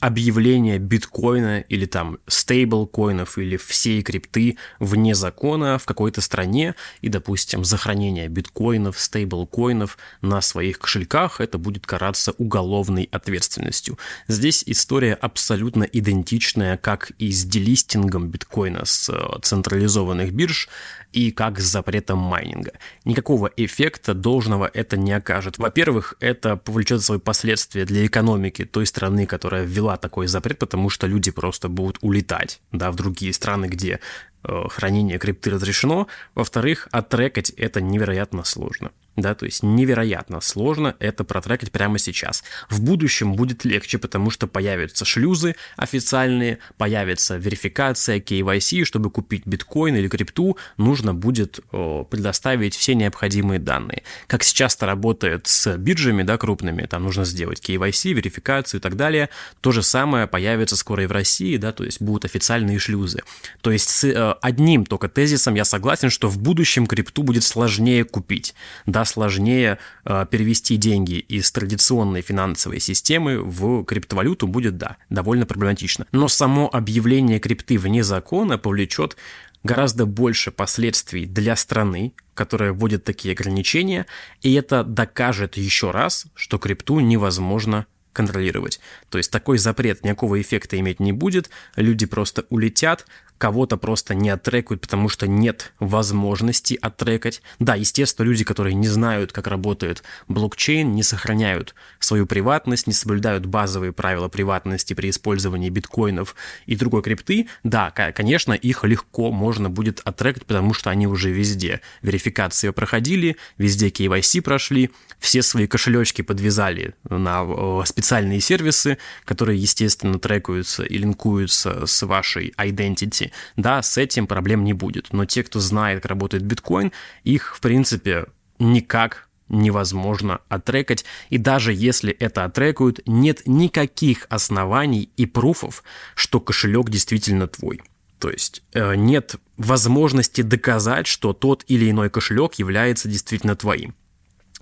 объявление 0.00 0.78
биткоина 0.78 1.60
или 1.60 1.86
там 1.86 2.18
стейблкоинов 2.26 3.38
или 3.38 3.56
всей 3.56 4.02
крипты 4.02 4.58
вне 4.78 5.14
закона 5.14 5.78
в 5.78 5.84
какой-то 5.86 6.20
стране 6.20 6.74
и, 7.00 7.08
допустим, 7.08 7.64
захоронение 7.64 8.28
биткоинов, 8.28 8.98
стейблкоинов 8.98 9.96
на 10.20 10.40
своих 10.40 10.78
кошельках, 10.78 11.40
это 11.40 11.58
будет 11.58 11.86
караться 11.86 12.32
уголовной 12.38 13.08
ответственностью. 13.10 13.98
Здесь 14.28 14.62
история 14.66 15.14
абсолютно 15.14 15.84
идентичная, 15.84 16.76
как 16.76 17.12
и 17.18 17.30
с 17.30 17.44
делистингом 17.44 18.28
биткоина 18.28 18.84
с 18.84 19.08
э, 19.08 19.38
централизованных 19.42 20.32
бирж 20.32 20.68
и 21.12 21.30
как 21.30 21.58
с 21.58 21.64
запретом 21.64 22.18
майнинга. 22.18 22.72
Никакого 23.04 23.50
эффекта 23.56 24.12
должного 24.12 24.70
это 24.72 24.96
не 24.96 25.12
окажет. 25.12 25.56
Во-первых, 25.58 26.14
это 26.20 26.56
повлечет 26.56 27.02
свои 27.02 27.18
последствия 27.18 27.86
для 27.86 28.04
экономики 28.04 28.64
той 28.64 28.84
страны, 28.86 29.26
которая 29.26 29.64
ввела 29.64 29.85
такой 29.96 30.26
запрет, 30.26 30.58
потому 30.58 30.90
что 30.90 31.06
люди 31.06 31.30
просто 31.30 31.68
будут 31.68 31.98
улетать 32.00 32.60
да, 32.72 32.90
в 32.90 32.96
другие 32.96 33.32
страны, 33.32 33.66
где 33.66 34.00
э, 34.42 34.64
хранение 34.68 35.18
крипты 35.18 35.50
разрешено. 35.50 36.08
Во-вторых, 36.34 36.88
оттрекать 36.90 37.50
это 37.50 37.80
невероятно 37.80 38.42
сложно 38.42 38.90
да, 39.16 39.34
то 39.34 39.46
есть 39.46 39.62
невероятно 39.62 40.40
сложно 40.40 40.94
это 40.98 41.24
протрекать 41.24 41.72
прямо 41.72 41.98
сейчас. 41.98 42.44
В 42.68 42.82
будущем 42.82 43.34
будет 43.34 43.64
легче, 43.64 43.98
потому 43.98 44.30
что 44.30 44.46
появятся 44.46 45.04
шлюзы 45.04 45.56
официальные, 45.76 46.58
появится 46.76 47.36
верификация 47.36 48.20
KYC, 48.20 48.84
чтобы 48.84 49.10
купить 49.10 49.46
биткоин 49.46 49.96
или 49.96 50.08
крипту, 50.08 50.58
нужно 50.76 51.14
будет 51.14 51.60
о, 51.72 52.04
предоставить 52.04 52.76
все 52.76 52.94
необходимые 52.94 53.58
данные. 53.58 54.02
Как 54.26 54.42
сейчас 54.42 54.76
это 54.76 54.86
работает 54.86 55.46
с 55.46 55.76
биржами, 55.78 56.22
да, 56.22 56.36
крупными, 56.36 56.82
там 56.82 57.04
нужно 57.04 57.24
сделать 57.24 57.60
KYC, 57.66 58.12
верификацию 58.12 58.80
и 58.80 58.82
так 58.82 58.96
далее. 58.96 59.30
То 59.60 59.72
же 59.72 59.82
самое 59.82 60.26
появится 60.26 60.76
скоро 60.76 61.04
и 61.04 61.06
в 61.06 61.12
России, 61.12 61.56
да, 61.56 61.72
то 61.72 61.84
есть 61.84 62.02
будут 62.02 62.26
официальные 62.26 62.78
шлюзы. 62.78 63.22
То 63.62 63.70
есть 63.70 63.88
с 63.88 64.04
э, 64.04 64.34
одним 64.42 64.84
только 64.84 65.08
тезисом 65.08 65.54
я 65.54 65.64
согласен, 65.64 66.10
что 66.10 66.28
в 66.28 66.38
будущем 66.38 66.86
крипту 66.86 67.22
будет 67.22 67.44
сложнее 67.44 68.04
купить, 68.04 68.54
да, 68.84 69.05
сложнее 69.06 69.78
э, 70.04 70.26
перевести 70.30 70.76
деньги 70.76 71.14
из 71.14 71.50
традиционной 71.50 72.20
финансовой 72.20 72.80
системы 72.80 73.40
в 73.40 73.84
криптовалюту 73.84 74.46
будет, 74.46 74.76
да, 74.76 74.96
довольно 75.08 75.46
проблематично. 75.46 76.06
Но 76.12 76.28
само 76.28 76.68
объявление 76.72 77.38
крипты 77.38 77.78
вне 77.78 78.04
закона 78.04 78.58
повлечет 78.58 79.16
гораздо 79.62 80.06
больше 80.06 80.50
последствий 80.50 81.26
для 81.26 81.56
страны, 81.56 82.12
которая 82.34 82.72
вводит 82.72 83.04
такие 83.04 83.32
ограничения, 83.32 84.06
и 84.42 84.52
это 84.54 84.84
докажет 84.84 85.56
еще 85.56 85.90
раз, 85.90 86.26
что 86.34 86.58
крипту 86.58 87.00
невозможно 87.00 87.86
контролировать. 88.16 88.80
То 89.10 89.18
есть 89.18 89.30
такой 89.30 89.58
запрет 89.58 90.02
никакого 90.02 90.40
эффекта 90.40 90.78
иметь 90.80 91.00
не 91.00 91.12
будет, 91.12 91.50
люди 91.76 92.06
просто 92.06 92.46
улетят, 92.48 93.04
кого-то 93.38 93.76
просто 93.76 94.14
не 94.14 94.30
оттрекают, 94.30 94.80
потому 94.80 95.08
что 95.08 95.26
нет 95.26 95.72
возможности 95.78 96.78
оттрекать. 96.80 97.42
Да, 97.58 97.74
естественно, 97.74 98.26
люди, 98.26 98.44
которые 98.44 98.74
не 98.74 98.88
знают, 98.88 99.32
как 99.32 99.46
работает 99.46 100.02
блокчейн, 100.28 100.94
не 100.94 101.02
сохраняют 101.02 101.74
свою 101.98 102.26
приватность, 102.26 102.86
не 102.86 102.94
соблюдают 102.94 103.46
базовые 103.46 103.92
правила 103.92 104.28
приватности 104.28 104.94
при 104.94 105.10
использовании 105.10 105.68
биткоинов 105.68 106.34
и 106.64 106.76
другой 106.76 107.02
крипты, 107.02 107.48
да, 107.62 107.90
конечно, 107.90 108.54
их 108.54 108.84
легко 108.84 109.30
можно 109.30 109.68
будет 109.68 110.00
оттрекать, 110.04 110.46
потому 110.46 110.72
что 110.72 110.90
они 110.90 111.06
уже 111.06 111.30
везде. 111.30 111.80
Верификации 112.00 112.70
проходили, 112.70 113.36
везде 113.58 113.88
KYC 113.88 114.40
прошли, 114.40 114.90
все 115.18 115.42
свои 115.42 115.66
кошелечки 115.66 116.22
подвязали 116.22 116.94
на 117.08 117.44
э, 117.46 117.82
специальные 118.06 118.40
сервисы, 118.40 118.98
которые, 119.24 119.60
естественно, 119.60 120.20
трекаются 120.20 120.84
и 120.84 120.96
линкуются 120.96 121.86
с 121.86 122.06
вашей 122.06 122.54
identity, 122.56 123.32
да, 123.56 123.82
с 123.82 123.98
этим 123.98 124.28
проблем 124.28 124.62
не 124.62 124.74
будет. 124.74 125.12
Но 125.12 125.24
те, 125.24 125.42
кто 125.42 125.58
знает, 125.58 126.02
как 126.02 126.10
работает 126.10 126.44
биткоин, 126.44 126.92
их, 127.24 127.56
в 127.56 127.60
принципе, 127.60 128.26
никак 128.60 129.28
невозможно 129.48 130.40
оттрекать. 130.48 131.04
И 131.30 131.38
даже 131.38 131.72
если 131.72 132.12
это 132.12 132.44
оттрекают, 132.44 133.00
нет 133.06 133.42
никаких 133.44 134.26
оснований 134.28 135.10
и 135.16 135.26
пруфов, 135.26 135.82
что 136.14 136.38
кошелек 136.38 136.90
действительно 136.90 137.48
твой. 137.48 137.82
То 138.20 138.30
есть 138.30 138.62
э, 138.72 138.94
нет 138.94 139.34
возможности 139.56 140.42
доказать, 140.42 141.08
что 141.08 141.32
тот 141.32 141.64
или 141.66 141.90
иной 141.90 142.08
кошелек 142.08 142.54
является 142.54 143.08
действительно 143.08 143.56
твоим 143.56 143.96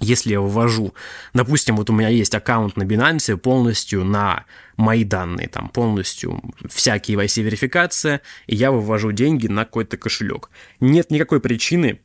если 0.01 0.33
я 0.33 0.41
вывожу, 0.41 0.95
допустим, 1.35 1.77
вот 1.77 1.91
у 1.91 1.93
меня 1.93 2.09
есть 2.09 2.35
аккаунт 2.35 2.77
на 2.77 2.83
Binance 2.83 3.37
полностью 3.37 4.05
на 4.05 4.45
мои 4.77 5.05
данные, 5.05 5.49
там 5.49 5.69
полностью 5.69 6.43
всякие 6.69 7.17
KYC-верификация, 7.17 8.21
и 8.47 8.57
я 8.57 8.73
вывожу 8.73 9.13
деньги 9.13 9.47
на 9.47 9.65
какой-то 9.65 9.97
кошелек. 9.97 10.51
Нет 10.81 11.11
никакой 11.11 11.41
причины, 11.41 12.01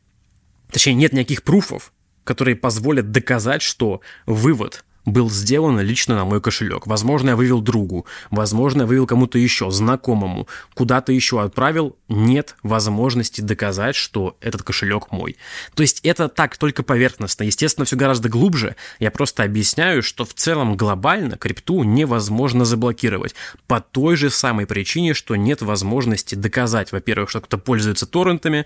точнее, 0.72 0.94
нет 0.94 1.14
никаких 1.14 1.44
пруфов, 1.44 1.92
которые 2.24 2.56
позволят 2.56 3.12
доказать, 3.12 3.62
что 3.62 4.02
вывод 4.26 4.86
был 5.12 5.30
сделан 5.30 5.80
лично 5.80 6.16
на 6.16 6.26
мой 6.26 6.42
кошелек. 6.42 6.88
Возможно, 6.88 7.30
я 7.30 7.36
вывел 7.36 7.62
другу, 7.62 8.06
возможно, 8.32 8.82
я 8.82 8.88
вывел 8.88 9.08
кому-то 9.08 9.38
еще, 9.38 9.72
знакомому, 9.72 10.48
куда-то 10.74 11.12
еще 11.12 11.42
отправил, 11.42 11.96
нет 12.08 12.56
возможности 12.64 13.42
доказать, 13.42 13.96
что 13.96 14.38
этот 14.42 14.64
кошелек 14.64 15.12
мой. 15.12 15.38
То 15.76 15.84
есть 15.84 16.00
это 16.04 16.30
так 16.30 16.58
только 16.58 16.84
поверхностно. 16.84 17.44
Естественно, 17.44 17.86
все 17.86 17.96
гораздо 17.96 18.30
глубже. 18.30 18.76
Я 19.00 19.12
просто 19.12 19.44
объясняю, 19.44 20.04
что 20.04 20.26
в 20.26 20.34
целом 20.34 20.76
глобально 20.76 21.38
крипту 21.38 21.84
невозможно 21.84 22.66
заблокировать. 22.66 23.36
По 23.68 23.82
той 23.82 24.16
же 24.16 24.30
самой 24.30 24.66
причине, 24.66 25.14
что 25.14 25.36
нет 25.36 25.62
возможности 25.62 26.36
доказать, 26.36 26.92
во-первых, 26.92 27.30
что 27.30 27.42
кто-то 27.42 27.58
пользуется 27.58 28.06
торрентами, 28.06 28.66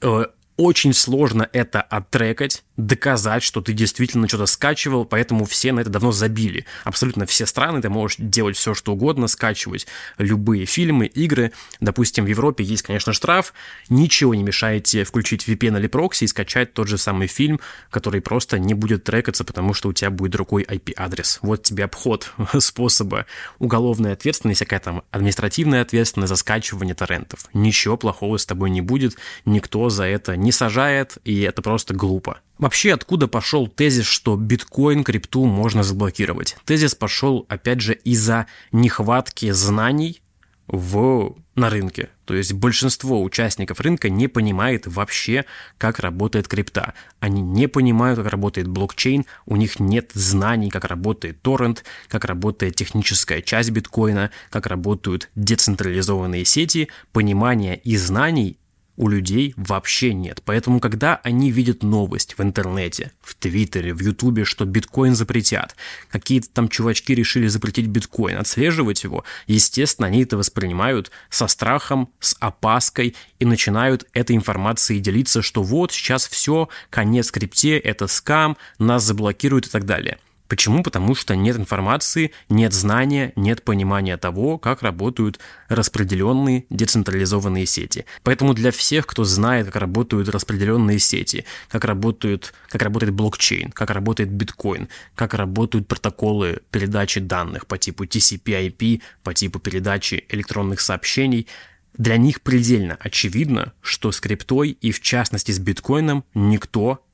э, 0.00 0.26
очень 0.56 0.92
сложно 0.92 1.48
это 1.52 1.82
оттрекать, 1.82 2.63
доказать, 2.76 3.42
что 3.42 3.60
ты 3.60 3.72
действительно 3.72 4.28
что-то 4.28 4.46
скачивал, 4.46 5.04
поэтому 5.04 5.44
все 5.44 5.72
на 5.72 5.80
это 5.80 5.90
давно 5.90 6.12
забили. 6.12 6.66
Абсолютно 6.84 7.26
все 7.26 7.46
страны, 7.46 7.80
ты 7.80 7.88
можешь 7.88 8.16
делать 8.18 8.56
все, 8.56 8.74
что 8.74 8.92
угодно, 8.92 9.28
скачивать 9.28 9.86
любые 10.18 10.66
фильмы, 10.66 11.06
игры. 11.06 11.52
Допустим, 11.80 12.24
в 12.24 12.28
Европе 12.28 12.64
есть, 12.64 12.82
конечно, 12.82 13.12
штраф, 13.12 13.52
ничего 13.88 14.34
не 14.34 14.42
мешает 14.42 14.84
тебе 14.84 15.04
включить 15.04 15.48
VPN 15.48 15.78
или 15.78 15.86
прокси 15.86 16.24
и 16.24 16.28
скачать 16.28 16.72
тот 16.72 16.88
же 16.88 16.98
самый 16.98 17.28
фильм, 17.28 17.60
который 17.90 18.20
просто 18.20 18.58
не 18.58 18.74
будет 18.74 19.04
трекаться, 19.04 19.44
потому 19.44 19.74
что 19.74 19.88
у 19.88 19.92
тебя 19.92 20.10
будет 20.10 20.32
другой 20.32 20.64
IP-адрес. 20.64 21.38
Вот 21.42 21.62
тебе 21.62 21.84
обход 21.84 22.32
способа 22.58 23.26
уголовной 23.58 24.12
ответственности, 24.12 24.64
всякая 24.64 24.80
там 24.80 25.02
административная 25.10 25.82
ответственность 25.82 26.30
за 26.30 26.36
скачивание 26.36 26.94
торрентов. 26.94 27.46
Ничего 27.52 27.96
плохого 27.96 28.36
с 28.36 28.46
тобой 28.46 28.70
не 28.70 28.80
будет, 28.80 29.16
никто 29.44 29.88
за 29.90 30.04
это 30.04 30.36
не 30.36 30.52
сажает, 30.52 31.18
и 31.24 31.42
это 31.42 31.62
просто 31.62 31.94
глупо. 31.94 32.40
Вообще, 32.58 32.92
откуда 32.92 33.26
пошел 33.26 33.66
тезис, 33.66 34.06
что 34.06 34.36
биткоин, 34.36 35.02
крипту 35.02 35.44
можно 35.44 35.82
заблокировать? 35.82 36.56
Тезис 36.64 36.94
пошел, 36.94 37.46
опять 37.48 37.80
же, 37.80 37.94
из-за 37.94 38.46
нехватки 38.70 39.50
знаний 39.50 40.22
в, 40.66 41.36
на 41.56 41.68
рынке. 41.68 42.10
То 42.24 42.34
есть 42.34 42.52
большинство 42.52 43.22
участников 43.22 43.80
рынка 43.80 44.08
не 44.08 44.28
понимает 44.28 44.86
вообще, 44.86 45.44
как 45.78 45.98
работает 45.98 46.48
крипта. 46.48 46.94
Они 47.20 47.42
не 47.42 47.66
понимают, 47.66 48.18
как 48.18 48.28
работает 48.28 48.68
блокчейн, 48.68 49.26
у 49.46 49.56
них 49.56 49.78
нет 49.78 50.12
знаний, 50.14 50.70
как 50.70 50.84
работает 50.84 51.42
торрент, 51.42 51.84
как 52.08 52.24
работает 52.24 52.76
техническая 52.76 53.42
часть 53.42 53.70
биткоина, 53.70 54.30
как 54.50 54.66
работают 54.66 55.28
децентрализованные 55.34 56.44
сети. 56.44 56.88
Понимания 57.12 57.76
и 57.76 57.96
знаний 57.96 58.58
у 58.96 59.08
людей 59.08 59.54
вообще 59.56 60.14
нет. 60.14 60.42
Поэтому, 60.44 60.80
когда 60.80 61.16
они 61.22 61.50
видят 61.50 61.82
новость 61.82 62.36
в 62.38 62.42
интернете, 62.42 63.12
в 63.20 63.34
Твиттере, 63.34 63.92
в 63.92 64.00
Ютубе, 64.00 64.44
что 64.44 64.64
биткоин 64.64 65.14
запретят, 65.14 65.74
какие-то 66.10 66.48
там 66.50 66.68
чувачки 66.68 67.14
решили 67.14 67.46
запретить 67.46 67.86
биткоин, 67.86 68.38
отслеживать 68.38 69.04
его, 69.04 69.24
естественно, 69.46 70.08
они 70.08 70.22
это 70.22 70.36
воспринимают 70.36 71.10
со 71.30 71.46
страхом, 71.46 72.10
с 72.20 72.36
опаской 72.38 73.16
и 73.38 73.44
начинают 73.44 74.06
этой 74.12 74.36
информацией 74.36 75.00
делиться, 75.00 75.42
что 75.42 75.62
вот 75.62 75.92
сейчас 75.92 76.26
все, 76.28 76.68
конец 76.90 77.30
крипте, 77.30 77.78
это 77.78 78.06
скам, 78.06 78.56
нас 78.78 79.04
заблокируют 79.04 79.66
и 79.66 79.70
так 79.70 79.84
далее. 79.86 80.18
Почему? 80.48 80.82
Потому 80.82 81.14
что 81.14 81.34
нет 81.34 81.56
информации, 81.56 82.30
нет 82.50 82.74
знания, 82.74 83.32
нет 83.34 83.62
понимания 83.62 84.16
того, 84.18 84.58
как 84.58 84.82
работают 84.82 85.40
распределенные 85.68 86.66
децентрализованные 86.68 87.64
сети. 87.64 88.04
Поэтому 88.22 88.52
для 88.52 88.70
всех, 88.70 89.06
кто 89.06 89.24
знает, 89.24 89.66
как 89.66 89.76
работают 89.76 90.28
распределенные 90.28 90.98
сети, 90.98 91.46
как, 91.68 91.84
работают, 91.84 92.52
как 92.68 92.82
работает 92.82 93.14
блокчейн, 93.14 93.70
как 93.70 93.90
работает 93.90 94.30
биткоин, 94.30 94.88
как 95.14 95.32
работают 95.32 95.88
протоколы 95.88 96.60
передачи 96.70 97.20
данных 97.20 97.66
по 97.66 97.78
типу 97.78 98.04
TCP-IP, 98.04 99.00
по 99.22 99.32
типу 99.32 99.58
передачи 99.58 100.26
электронных 100.28 100.80
сообщений, 100.80 101.48
для 101.96 102.16
них 102.16 102.42
предельно 102.42 102.98
очевидно, 103.00 103.72
что 103.80 104.12
с 104.12 104.20
криптой 104.20 104.70
и 104.70 104.90
в 104.90 105.00
частности 105.00 105.52
с 105.52 105.58
биткоином 105.58 106.24
никто 106.34 107.04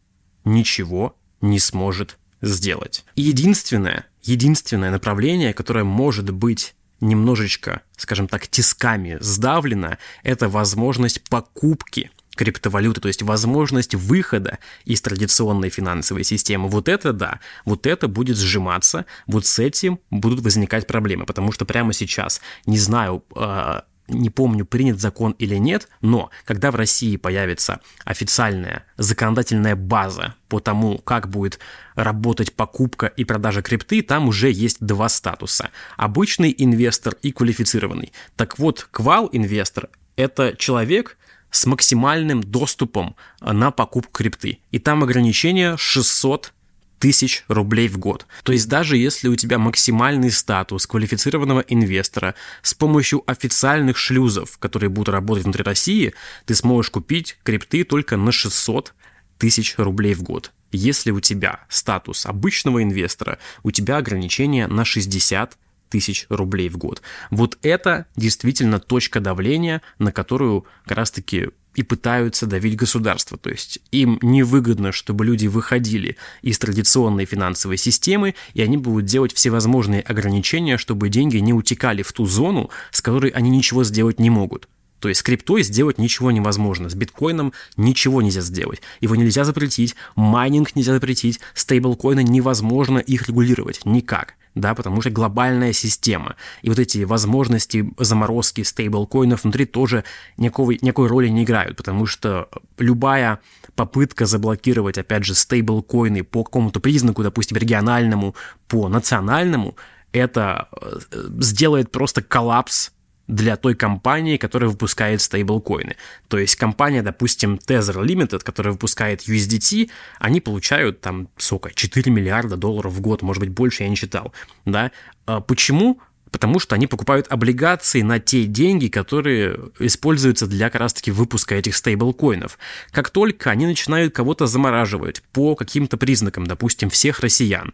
ничего 0.44 1.16
не 1.40 1.58
сможет 1.58 2.18
сделать. 2.40 3.04
единственное, 3.16 4.06
единственное 4.22 4.90
направление, 4.90 5.52
которое 5.52 5.84
может 5.84 6.30
быть 6.30 6.74
немножечко, 7.00 7.82
скажем 7.96 8.28
так, 8.28 8.46
тисками 8.46 9.16
сдавлено, 9.20 9.96
это 10.22 10.48
возможность 10.48 11.28
покупки 11.28 12.10
криптовалюты, 12.36 13.00
то 13.00 13.08
есть 13.08 13.22
возможность 13.22 13.94
выхода 13.94 14.58
из 14.84 15.02
традиционной 15.02 15.68
финансовой 15.68 16.24
системы. 16.24 16.68
Вот 16.68 16.88
это 16.88 17.12
да, 17.12 17.40
вот 17.64 17.86
это 17.86 18.08
будет 18.08 18.38
сжиматься, 18.38 19.04
вот 19.26 19.46
с 19.46 19.58
этим 19.58 19.98
будут 20.10 20.40
возникать 20.40 20.86
проблемы, 20.86 21.26
потому 21.26 21.52
что 21.52 21.64
прямо 21.64 21.92
сейчас, 21.92 22.40
не 22.66 22.78
знаю, 22.78 23.24
а, 23.34 23.84
не 24.10 24.30
помню, 24.30 24.64
принят 24.66 25.00
закон 25.00 25.32
или 25.38 25.56
нет, 25.56 25.88
но 26.00 26.30
когда 26.44 26.70
в 26.70 26.76
России 26.76 27.16
появится 27.16 27.80
официальная 28.04 28.84
законодательная 28.96 29.76
база 29.76 30.34
по 30.48 30.60
тому, 30.60 30.98
как 30.98 31.28
будет 31.28 31.58
работать 31.94 32.52
покупка 32.52 33.06
и 33.06 33.24
продажа 33.24 33.62
крипты, 33.62 34.02
там 34.02 34.28
уже 34.28 34.50
есть 34.50 34.78
два 34.80 35.08
статуса. 35.08 35.70
Обычный 35.96 36.54
инвестор 36.56 37.14
и 37.22 37.32
квалифицированный. 37.32 38.12
Так 38.36 38.58
вот, 38.58 38.88
квал-инвестор– 38.90 39.88
это 40.16 40.54
человек, 40.56 41.16
с 41.50 41.66
максимальным 41.66 42.42
доступом 42.42 43.16
на 43.40 43.70
покупку 43.70 44.12
крипты. 44.12 44.60
И 44.70 44.78
там 44.78 45.02
ограничение 45.02 45.76
600 45.76 46.52
тысяч 47.00 47.44
рублей 47.48 47.88
в 47.88 47.98
год. 47.98 48.26
То 48.44 48.52
есть 48.52 48.68
даже 48.68 48.96
если 48.96 49.26
у 49.28 49.34
тебя 49.34 49.58
максимальный 49.58 50.30
статус 50.30 50.86
квалифицированного 50.86 51.64
инвестора 51.66 52.36
с 52.62 52.74
помощью 52.74 53.24
официальных 53.26 53.96
шлюзов, 53.96 54.58
которые 54.58 54.90
будут 54.90 55.12
работать 55.12 55.44
внутри 55.44 55.64
России, 55.64 56.14
ты 56.44 56.54
сможешь 56.54 56.90
купить 56.90 57.38
крипты 57.42 57.84
только 57.84 58.16
на 58.16 58.30
600 58.30 58.94
тысяч 59.38 59.74
рублей 59.78 60.14
в 60.14 60.22
год. 60.22 60.52
Если 60.72 61.10
у 61.10 61.20
тебя 61.20 61.60
статус 61.68 62.26
обычного 62.26 62.82
инвестора, 62.82 63.38
у 63.62 63.70
тебя 63.70 63.96
ограничение 63.96 64.66
на 64.68 64.84
60 64.84 65.56
тысяч 65.88 66.26
рублей 66.28 66.68
в 66.68 66.76
год. 66.76 67.02
Вот 67.30 67.58
это 67.62 68.06
действительно 68.14 68.78
точка 68.78 69.20
давления, 69.20 69.82
на 69.98 70.12
которую 70.12 70.66
как 70.84 70.98
раз-таки 70.98 71.48
и 71.74 71.82
пытаются 71.82 72.46
давить 72.46 72.76
государство. 72.76 73.38
То 73.38 73.50
есть 73.50 73.80
им 73.90 74.18
невыгодно, 74.22 74.92
чтобы 74.92 75.24
люди 75.24 75.46
выходили 75.46 76.16
из 76.42 76.58
традиционной 76.58 77.24
финансовой 77.24 77.76
системы, 77.76 78.34
и 78.54 78.62
они 78.62 78.76
будут 78.76 79.04
делать 79.04 79.32
всевозможные 79.32 80.00
ограничения, 80.00 80.76
чтобы 80.76 81.08
деньги 81.08 81.36
не 81.38 81.52
утекали 81.52 82.02
в 82.02 82.12
ту 82.12 82.26
зону, 82.26 82.70
с 82.90 83.00
которой 83.00 83.30
они 83.30 83.50
ничего 83.50 83.84
сделать 83.84 84.18
не 84.18 84.30
могут. 84.30 84.68
То 85.00 85.08
есть 85.08 85.20
с 85.20 85.22
криптой 85.22 85.62
сделать 85.62 85.98
ничего 85.98 86.30
невозможно, 86.30 86.88
с 86.88 86.94
биткоином 86.94 87.52
ничего 87.76 88.22
нельзя 88.22 88.42
сделать. 88.42 88.82
Его 89.00 89.16
нельзя 89.16 89.44
запретить, 89.44 89.96
майнинг 90.14 90.76
нельзя 90.76 90.92
запретить, 90.92 91.40
стейблкоины 91.54 92.22
невозможно 92.22 92.98
их 92.98 93.28
регулировать. 93.28 93.80
Никак. 93.84 94.34
Да, 94.56 94.74
потому 94.74 95.00
что 95.00 95.10
глобальная 95.10 95.72
система. 95.72 96.34
И 96.62 96.68
вот 96.68 96.78
эти 96.78 97.04
возможности 97.04 97.88
заморозки 97.98 98.62
стейблкоинов 98.62 99.44
внутри 99.44 99.64
тоже 99.64 100.04
никакой, 100.36 100.78
никакой 100.82 101.06
роли 101.06 101.28
не 101.28 101.44
играют, 101.44 101.76
потому 101.76 102.06
что 102.06 102.48
любая 102.76 103.38
попытка 103.76 104.26
заблокировать, 104.26 104.98
опять 104.98 105.24
же, 105.24 105.36
стейблкоины 105.36 106.24
по 106.24 106.42
какому-то 106.42 106.80
признаку, 106.80 107.22
допустим, 107.22 107.58
региональному, 107.58 108.34
по 108.66 108.88
национальному, 108.88 109.76
это 110.12 110.68
э, 110.72 110.98
сделает 111.38 111.92
просто 111.92 112.20
коллапс 112.20 112.90
для 113.30 113.56
той 113.56 113.74
компании, 113.74 114.36
которая 114.36 114.68
выпускает 114.68 115.20
стейблкоины. 115.20 115.96
То 116.28 116.38
есть 116.38 116.56
компания, 116.56 117.02
допустим, 117.02 117.60
Tether 117.64 118.04
Limited, 118.04 118.40
которая 118.40 118.72
выпускает 118.72 119.26
USDT, 119.28 119.90
они 120.18 120.40
получают 120.40 121.00
там, 121.00 121.28
сколько, 121.36 121.72
4 121.72 122.10
миллиарда 122.10 122.56
долларов 122.56 122.92
в 122.92 123.00
год, 123.00 123.22
может 123.22 123.40
быть, 123.40 123.50
больше, 123.50 123.84
я 123.84 123.88
не 123.88 123.96
читал, 123.96 124.32
да. 124.64 124.90
А 125.26 125.40
почему? 125.40 126.00
Потому 126.32 126.58
что 126.58 126.74
они 126.74 126.86
покупают 126.86 127.26
облигации 127.28 128.02
на 128.02 128.20
те 128.20 128.44
деньги, 128.44 128.88
которые 128.88 129.58
используются 129.78 130.46
для 130.46 130.70
как 130.70 130.80
раз-таки 130.80 131.10
выпуска 131.10 131.54
этих 131.54 131.76
стейблкоинов. 131.76 132.58
Как 132.90 133.10
только 133.10 133.50
они 133.50 133.66
начинают 133.66 134.14
кого-то 134.14 134.46
замораживать 134.46 135.22
по 135.32 135.54
каким-то 135.54 135.96
признакам, 135.96 136.46
допустим, 136.46 136.90
всех 136.90 137.20
россиян, 137.20 137.72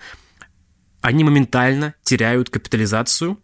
они 1.00 1.24
моментально 1.24 1.94
теряют 2.02 2.50
капитализацию, 2.50 3.38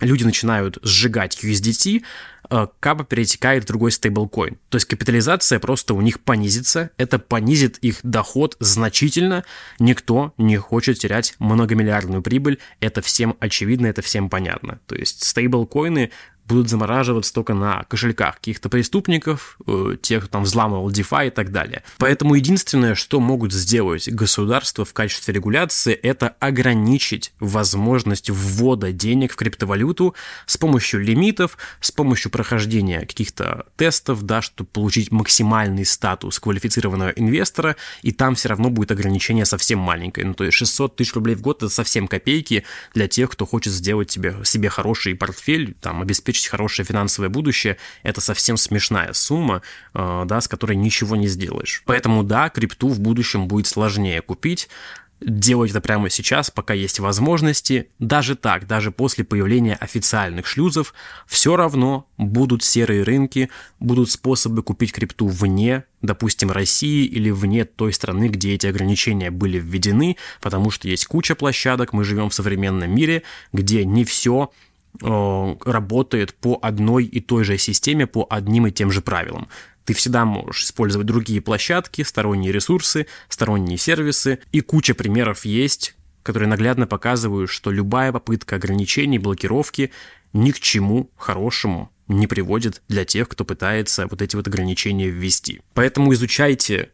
люди 0.00 0.24
начинают 0.24 0.78
сжигать 0.82 1.38
USDT, 1.42 2.02
э, 2.50 2.66
капа 2.80 3.04
перетекает 3.04 3.64
в 3.64 3.66
другой 3.66 3.92
стейблкоин. 3.92 4.58
То 4.68 4.76
есть 4.76 4.86
капитализация 4.86 5.58
просто 5.58 5.94
у 5.94 6.00
них 6.00 6.20
понизится, 6.20 6.90
это 6.96 7.18
понизит 7.18 7.78
их 7.78 8.00
доход 8.02 8.56
значительно. 8.60 9.44
Никто 9.78 10.34
не 10.38 10.56
хочет 10.56 10.98
терять 10.98 11.34
многомиллиардную 11.38 12.22
прибыль, 12.22 12.58
это 12.80 13.02
всем 13.02 13.36
очевидно, 13.40 13.86
это 13.86 14.02
всем 14.02 14.28
понятно. 14.28 14.80
То 14.86 14.96
есть 14.96 15.24
стейблкоины 15.24 16.10
будут 16.50 16.68
замораживаться 16.68 17.32
только 17.32 17.54
на 17.54 17.84
кошельках 17.84 18.36
каких-то 18.36 18.68
преступников, 18.68 19.56
э, 19.66 19.96
тех, 20.02 20.24
кто 20.24 20.32
там 20.32 20.42
взламывал 20.42 20.90
DeFi 20.90 21.28
и 21.28 21.30
так 21.30 21.52
далее. 21.52 21.82
Поэтому 21.98 22.34
единственное, 22.34 22.94
что 22.94 23.20
могут 23.20 23.52
сделать 23.52 24.08
государства 24.08 24.84
в 24.84 24.92
качестве 24.92 25.32
регуляции, 25.32 25.92
это 25.94 26.34
ограничить 26.40 27.32
возможность 27.38 28.30
ввода 28.30 28.92
денег 28.92 29.32
в 29.32 29.36
криптовалюту 29.36 30.14
с 30.46 30.56
помощью 30.56 31.00
лимитов, 31.00 31.56
с 31.80 31.92
помощью 31.92 32.30
прохождения 32.30 33.00
каких-то 33.00 33.66
тестов, 33.76 34.24
да, 34.24 34.42
чтобы 34.42 34.68
получить 34.70 35.12
максимальный 35.12 35.84
статус 35.84 36.40
квалифицированного 36.40 37.10
инвестора, 37.10 37.76
и 38.02 38.10
там 38.12 38.34
все 38.34 38.48
равно 38.48 38.70
будет 38.70 38.90
ограничение 38.90 39.44
совсем 39.44 39.78
маленькое. 39.78 40.26
Ну, 40.26 40.34
то 40.34 40.44
есть 40.44 40.56
600 40.56 40.96
тысяч 40.96 41.14
рублей 41.14 41.36
в 41.36 41.42
год– 41.42 41.58
это 41.62 41.68
совсем 41.68 42.08
копейки 42.08 42.64
для 42.94 43.06
тех, 43.06 43.30
кто 43.30 43.46
хочет 43.46 43.72
сделать 43.72 44.10
себе, 44.10 44.34
себе 44.44 44.68
хороший 44.68 45.14
портфель, 45.14 45.74
там, 45.80 46.02
обеспечить 46.02 46.39
обеспечить 46.40 46.48
хорошее 46.48 46.86
финансовое 46.86 47.28
будущее, 47.28 47.76
это 48.02 48.20
совсем 48.20 48.56
смешная 48.56 49.12
сумма, 49.12 49.62
э, 49.94 50.24
да, 50.26 50.40
с 50.40 50.48
которой 50.48 50.76
ничего 50.76 51.16
не 51.16 51.28
сделаешь. 51.28 51.82
Поэтому 51.86 52.22
да, 52.22 52.48
крипту 52.48 52.88
в 52.88 53.00
будущем 53.00 53.48
будет 53.48 53.66
сложнее 53.66 54.22
купить, 54.22 54.68
делать 55.20 55.70
это 55.70 55.80
прямо 55.80 56.08
сейчас, 56.08 56.50
пока 56.50 56.74
есть 56.74 56.98
возможности. 56.98 57.88
Даже 57.98 58.36
так, 58.36 58.66
даже 58.66 58.90
после 58.90 59.24
появления 59.24 59.74
официальных 59.74 60.46
шлюзов, 60.46 60.94
все 61.26 61.56
равно 61.56 62.06
будут 62.16 62.62
серые 62.62 63.02
рынки, 63.02 63.50
будут 63.80 64.10
способы 64.10 64.62
купить 64.62 64.92
крипту 64.92 65.28
вне, 65.28 65.84
допустим, 66.02 66.50
России 66.50 67.04
или 67.04 67.30
вне 67.30 67.64
той 67.64 67.92
страны, 67.92 68.28
где 68.28 68.54
эти 68.54 68.66
ограничения 68.66 69.30
были 69.30 69.58
введены, 69.58 70.16
потому 70.40 70.70
что 70.70 70.88
есть 70.88 71.06
куча 71.06 71.34
площадок, 71.34 71.92
мы 71.92 72.04
живем 72.04 72.30
в 72.30 72.34
современном 72.34 72.90
мире, 72.94 73.22
где 73.52 73.84
не 73.84 74.04
все 74.04 74.50
работает 75.00 76.34
по 76.34 76.58
одной 76.60 77.04
и 77.04 77.20
той 77.20 77.44
же 77.44 77.58
системе, 77.58 78.06
по 78.06 78.26
одним 78.28 78.66
и 78.66 78.72
тем 78.72 78.90
же 78.90 79.00
правилам. 79.00 79.48
Ты 79.84 79.94
всегда 79.94 80.24
можешь 80.24 80.64
использовать 80.64 81.06
другие 81.06 81.40
площадки, 81.40 82.02
сторонние 82.02 82.52
ресурсы, 82.52 83.06
сторонние 83.28 83.78
сервисы, 83.78 84.40
и 84.52 84.60
куча 84.60 84.94
примеров 84.94 85.44
есть, 85.44 85.96
которые 86.22 86.48
наглядно 86.48 86.86
показывают, 86.86 87.50
что 87.50 87.70
любая 87.70 88.12
попытка 88.12 88.56
ограничений, 88.56 89.18
блокировки 89.18 89.90
ни 90.32 90.50
к 90.50 90.60
чему 90.60 91.10
хорошему 91.16 91.90
не 92.06 92.26
приводит 92.26 92.82
для 92.88 93.04
тех, 93.04 93.28
кто 93.28 93.44
пытается 93.44 94.06
вот 94.06 94.20
эти 94.20 94.36
вот 94.36 94.46
ограничения 94.46 95.08
ввести. 95.08 95.60
Поэтому 95.74 96.12
изучайте 96.12 96.90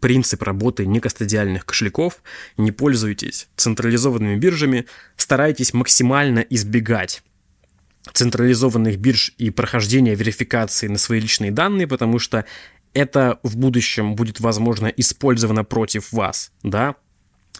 принцип 0.00 0.42
работы 0.42 0.86
некостадиальных 0.86 1.64
кошельков, 1.64 2.22
не 2.56 2.70
пользуйтесь 2.72 3.48
централизованными 3.56 4.36
биржами, 4.36 4.86
старайтесь 5.16 5.72
максимально 5.72 6.40
избегать 6.40 7.22
централизованных 8.12 8.98
бирж 8.98 9.32
и 9.38 9.50
прохождения 9.50 10.14
верификации 10.14 10.88
на 10.88 10.98
свои 10.98 11.20
личные 11.20 11.50
данные, 11.50 11.86
потому 11.86 12.18
что 12.18 12.44
это 12.94 13.38
в 13.42 13.56
будущем 13.56 14.14
будет, 14.14 14.40
возможно, 14.40 14.86
использовано 14.86 15.64
против 15.64 16.12
вас, 16.12 16.52
да, 16.62 16.96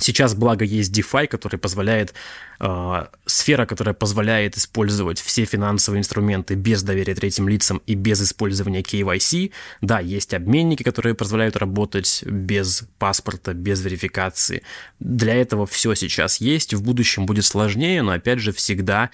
Сейчас, 0.00 0.34
благо, 0.34 0.64
есть 0.64 0.96
DeFi, 0.96 1.26
который 1.26 1.58
позволяет, 1.58 2.14
э, 2.60 3.06
сфера, 3.26 3.66
которая 3.66 3.94
позволяет 3.94 4.56
использовать 4.56 5.20
все 5.20 5.44
финансовые 5.44 5.98
инструменты 5.98 6.54
без 6.54 6.84
доверия 6.84 7.16
третьим 7.16 7.48
лицам 7.48 7.82
и 7.84 7.94
без 7.94 8.22
использования 8.22 8.82
KYC. 8.82 9.50
Да, 9.80 9.98
есть 9.98 10.34
обменники, 10.34 10.84
которые 10.84 11.14
позволяют 11.14 11.56
работать 11.56 12.22
без 12.24 12.84
паспорта, 12.98 13.54
без 13.54 13.82
верификации. 13.84 14.62
Для 15.00 15.34
этого 15.34 15.66
все 15.66 15.94
сейчас 15.94 16.40
есть. 16.40 16.74
В 16.74 16.82
будущем 16.82 17.26
будет 17.26 17.44
сложнее, 17.44 18.02
но, 18.02 18.12
опять 18.12 18.38
же, 18.38 18.52
всегда 18.52 19.10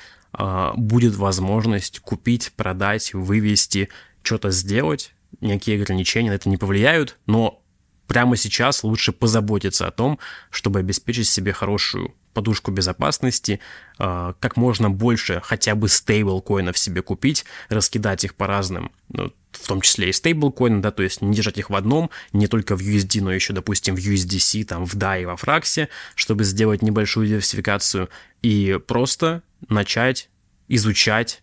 будет 0.77 1.16
возможность 1.16 2.01
купить, 2.01 2.53
продать, 2.57 3.14
вывести, 3.14 3.88
что-то 4.23 4.51
сделать. 4.51 5.14
Никакие 5.40 5.81
ограничения 5.81 6.31
на 6.31 6.35
это 6.35 6.49
не 6.49 6.57
повлияют, 6.57 7.18
но 7.27 7.63
прямо 8.06 8.36
сейчас 8.36 8.84
лучше 8.84 9.12
позаботиться 9.12 9.86
о 9.86 9.90
том, 9.90 10.18
чтобы 10.50 10.80
обеспечить 10.80 11.28
себе 11.28 11.52
хорошую 11.52 12.14
подушку 12.34 12.70
безопасности, 12.70 13.60
э, 13.98 14.34
как 14.38 14.56
можно 14.56 14.90
больше 14.90 15.40
хотя 15.44 15.74
бы 15.74 15.88
стейблкоинов 15.88 16.76
себе 16.76 17.00
купить, 17.00 17.44
раскидать 17.68 18.24
их 18.24 18.34
по 18.34 18.46
разным, 18.46 18.90
ну, 19.08 19.32
в 19.52 19.66
том 19.68 19.80
числе 19.80 20.10
и 20.10 20.12
стейблкоины, 20.12 20.82
да, 20.82 20.90
то 20.90 21.02
есть 21.02 21.22
не 21.22 21.34
держать 21.34 21.58
их 21.58 21.70
в 21.70 21.74
одном, 21.74 22.10
не 22.32 22.48
только 22.48 22.76
в 22.76 22.80
USD, 22.80 23.22
но 23.22 23.32
еще, 23.32 23.52
допустим, 23.52 23.94
в 23.94 23.98
USDC, 23.98 24.64
там, 24.64 24.84
в 24.84 24.94
DAI, 24.94 25.26
во 25.26 25.36
Фраксе, 25.36 25.88
чтобы 26.16 26.44
сделать 26.44 26.82
небольшую 26.82 27.28
диверсификацию 27.28 28.10
и 28.42 28.80
просто 28.86 29.42
начать 29.68 30.28
изучать 30.68 31.42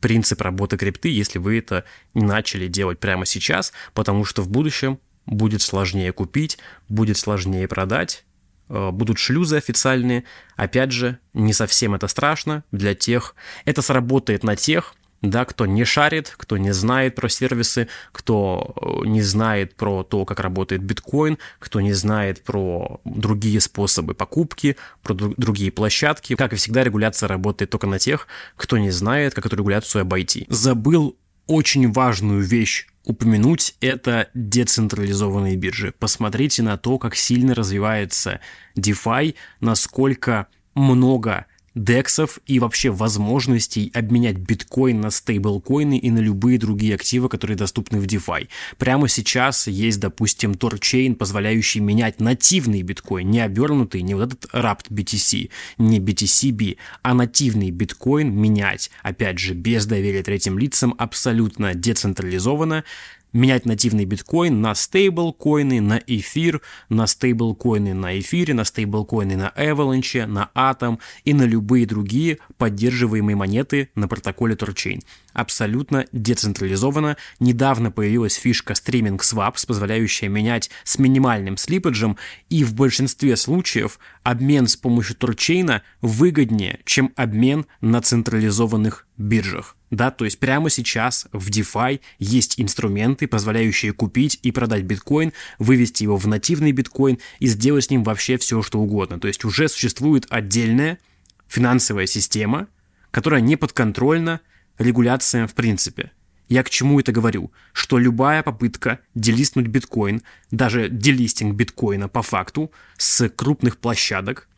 принцип 0.00 0.40
работы 0.40 0.76
крипты, 0.76 1.08
если 1.08 1.38
вы 1.38 1.58
это 1.58 1.84
не 2.12 2.26
начали 2.26 2.66
делать 2.66 2.98
прямо 2.98 3.24
сейчас, 3.24 3.72
потому 3.94 4.24
что 4.24 4.42
в 4.42 4.48
будущем 4.48 4.98
будет 5.26 5.62
сложнее 5.62 6.12
купить, 6.12 6.58
будет 6.88 7.16
сложнее 7.16 7.68
продать, 7.68 8.24
э, 8.68 8.90
будут 8.90 9.18
шлюзы 9.18 9.56
официальные. 9.56 10.24
Опять 10.56 10.92
же, 10.92 11.18
не 11.34 11.52
совсем 11.52 11.94
это 11.94 12.08
страшно 12.08 12.64
для 12.72 12.94
тех. 12.94 13.34
Это 13.64 13.82
сработает 13.82 14.44
на 14.44 14.56
тех, 14.56 14.94
да, 15.22 15.44
кто 15.44 15.66
не 15.66 15.84
шарит, 15.84 16.34
кто 16.36 16.56
не 16.56 16.72
знает 16.72 17.14
про 17.14 17.28
сервисы, 17.28 17.88
кто 18.10 18.74
э, 18.74 19.06
не 19.06 19.22
знает 19.22 19.76
про 19.76 20.02
то, 20.02 20.24
как 20.24 20.40
работает 20.40 20.82
биткоин, 20.82 21.38
кто 21.60 21.80
не 21.80 21.92
знает 21.92 22.42
про 22.42 23.00
другие 23.04 23.60
способы 23.60 24.14
покупки, 24.14 24.76
про 25.02 25.14
другие 25.14 25.70
площадки. 25.70 26.34
Как 26.34 26.52
и 26.52 26.56
всегда, 26.56 26.82
регуляция 26.82 27.28
работает 27.28 27.70
только 27.70 27.86
на 27.86 28.00
тех, 28.00 28.26
кто 28.56 28.78
не 28.78 28.90
знает, 28.90 29.34
как 29.34 29.46
эту 29.46 29.56
регуляцию 29.56 30.02
обойти. 30.02 30.44
Забыл 30.48 31.16
очень 31.46 31.92
важную 31.92 32.42
вещь 32.42 32.88
упомянуть, 33.04 33.74
это 33.80 34.28
децентрализованные 34.34 35.56
биржи. 35.56 35.92
Посмотрите 35.98 36.62
на 36.62 36.76
то, 36.76 36.98
как 36.98 37.14
сильно 37.14 37.54
развивается 37.54 38.40
DeFi, 38.76 39.34
насколько 39.60 40.46
много 40.74 41.46
дексов 41.74 42.38
и 42.46 42.58
вообще 42.58 42.90
возможностей 42.90 43.90
обменять 43.94 44.36
биткоин 44.36 45.00
на 45.00 45.10
стейблкоины 45.10 45.98
и 45.98 46.10
на 46.10 46.18
любые 46.18 46.58
другие 46.58 46.94
активы, 46.94 47.28
которые 47.28 47.56
доступны 47.56 48.00
в 48.00 48.04
DeFi. 48.04 48.48
Прямо 48.78 49.08
сейчас 49.08 49.66
есть, 49.66 50.00
допустим, 50.00 50.54
торчейн, 50.54 51.14
позволяющий 51.14 51.80
менять 51.80 52.20
нативный 52.20 52.82
биткоин, 52.82 53.30
не 53.30 53.40
обернутый, 53.40 54.02
не 54.02 54.14
вот 54.14 54.32
этот 54.32 54.50
Rapt 54.52 54.90
BTC, 54.90 55.50
не 55.78 56.00
BTCB, 56.00 56.76
а 57.02 57.14
нативный 57.14 57.70
биткоин 57.70 58.32
менять, 58.34 58.90
опять 59.02 59.38
же, 59.38 59.54
без 59.54 59.86
доверия 59.86 60.22
третьим 60.22 60.58
лицам, 60.58 60.94
абсолютно 60.98 61.74
децентрализованно, 61.74 62.84
менять 63.32 63.66
нативный 63.66 64.04
биткоин 64.04 64.60
на 64.60 64.74
стейблкоины, 64.74 65.80
на 65.80 66.00
эфир, 66.06 66.60
на 66.88 67.06
стейблкоины 67.06 67.94
на 67.94 68.18
эфире, 68.20 68.54
на 68.54 68.64
стейблкоины 68.64 69.36
на 69.36 69.52
Avalanche, 69.56 70.26
на 70.26 70.50
Atom 70.54 70.98
и 71.24 71.34
на 71.34 71.42
любые 71.42 71.86
другие 71.86 72.38
поддерживаемые 72.58 73.36
монеты 73.36 73.90
на 73.94 74.08
протоколе 74.08 74.54
Torchain. 74.54 75.00
Абсолютно 75.32 76.06
децентрализованно. 76.12 77.16
Недавно 77.40 77.90
появилась 77.90 78.34
фишка 78.34 78.74
Streaming 78.74 79.18
Swaps, 79.18 79.66
позволяющая 79.66 80.28
менять 80.28 80.70
с 80.84 80.98
минимальным 80.98 81.56
слипаджем, 81.56 82.16
и 82.48 82.64
в 82.64 82.74
большинстве 82.74 83.36
случаев 83.36 83.98
обмен 84.22 84.66
с 84.66 84.76
помощью 84.76 85.16
Торчейна 85.16 85.82
выгоднее, 86.00 86.80
чем 86.84 87.12
обмен 87.16 87.66
на 87.80 88.00
централизованных 88.00 89.06
биржах. 89.16 89.76
Да, 89.90 90.10
то 90.10 90.24
есть 90.24 90.38
прямо 90.38 90.70
сейчас 90.70 91.26
в 91.32 91.50
DeFi 91.50 92.00
есть 92.18 92.58
инструменты, 92.58 93.26
позволяющие 93.28 93.92
купить 93.92 94.38
и 94.42 94.50
продать 94.50 94.84
биткоин, 94.84 95.34
вывести 95.58 96.04
его 96.04 96.16
в 96.16 96.26
нативный 96.26 96.72
биткоин 96.72 97.18
и 97.40 97.46
сделать 97.46 97.84
с 97.84 97.90
ним 97.90 98.02
вообще 98.02 98.38
все, 98.38 98.62
что 98.62 98.80
угодно. 98.80 99.20
То 99.20 99.28
есть 99.28 99.44
уже 99.44 99.68
существует 99.68 100.26
отдельная 100.30 100.98
финансовая 101.46 102.06
система, 102.06 102.68
которая 103.10 103.42
не 103.42 103.56
подконтрольна 103.56 104.40
регуляциям 104.82 105.48
в 105.48 105.54
принципе. 105.54 106.12
Я 106.48 106.62
к 106.62 106.70
чему 106.70 107.00
это 107.00 107.12
говорю? 107.12 107.50
Что 107.72 107.98
любая 107.98 108.42
попытка 108.42 108.98
делистнуть 109.14 109.68
биткоин, 109.68 110.22
даже 110.50 110.88
делистинг 110.90 111.54
биткоина 111.54 112.08
по 112.08 112.22
факту, 112.22 112.70
с 112.98 113.28
крупных 113.30 113.78
площадок, 113.78 114.48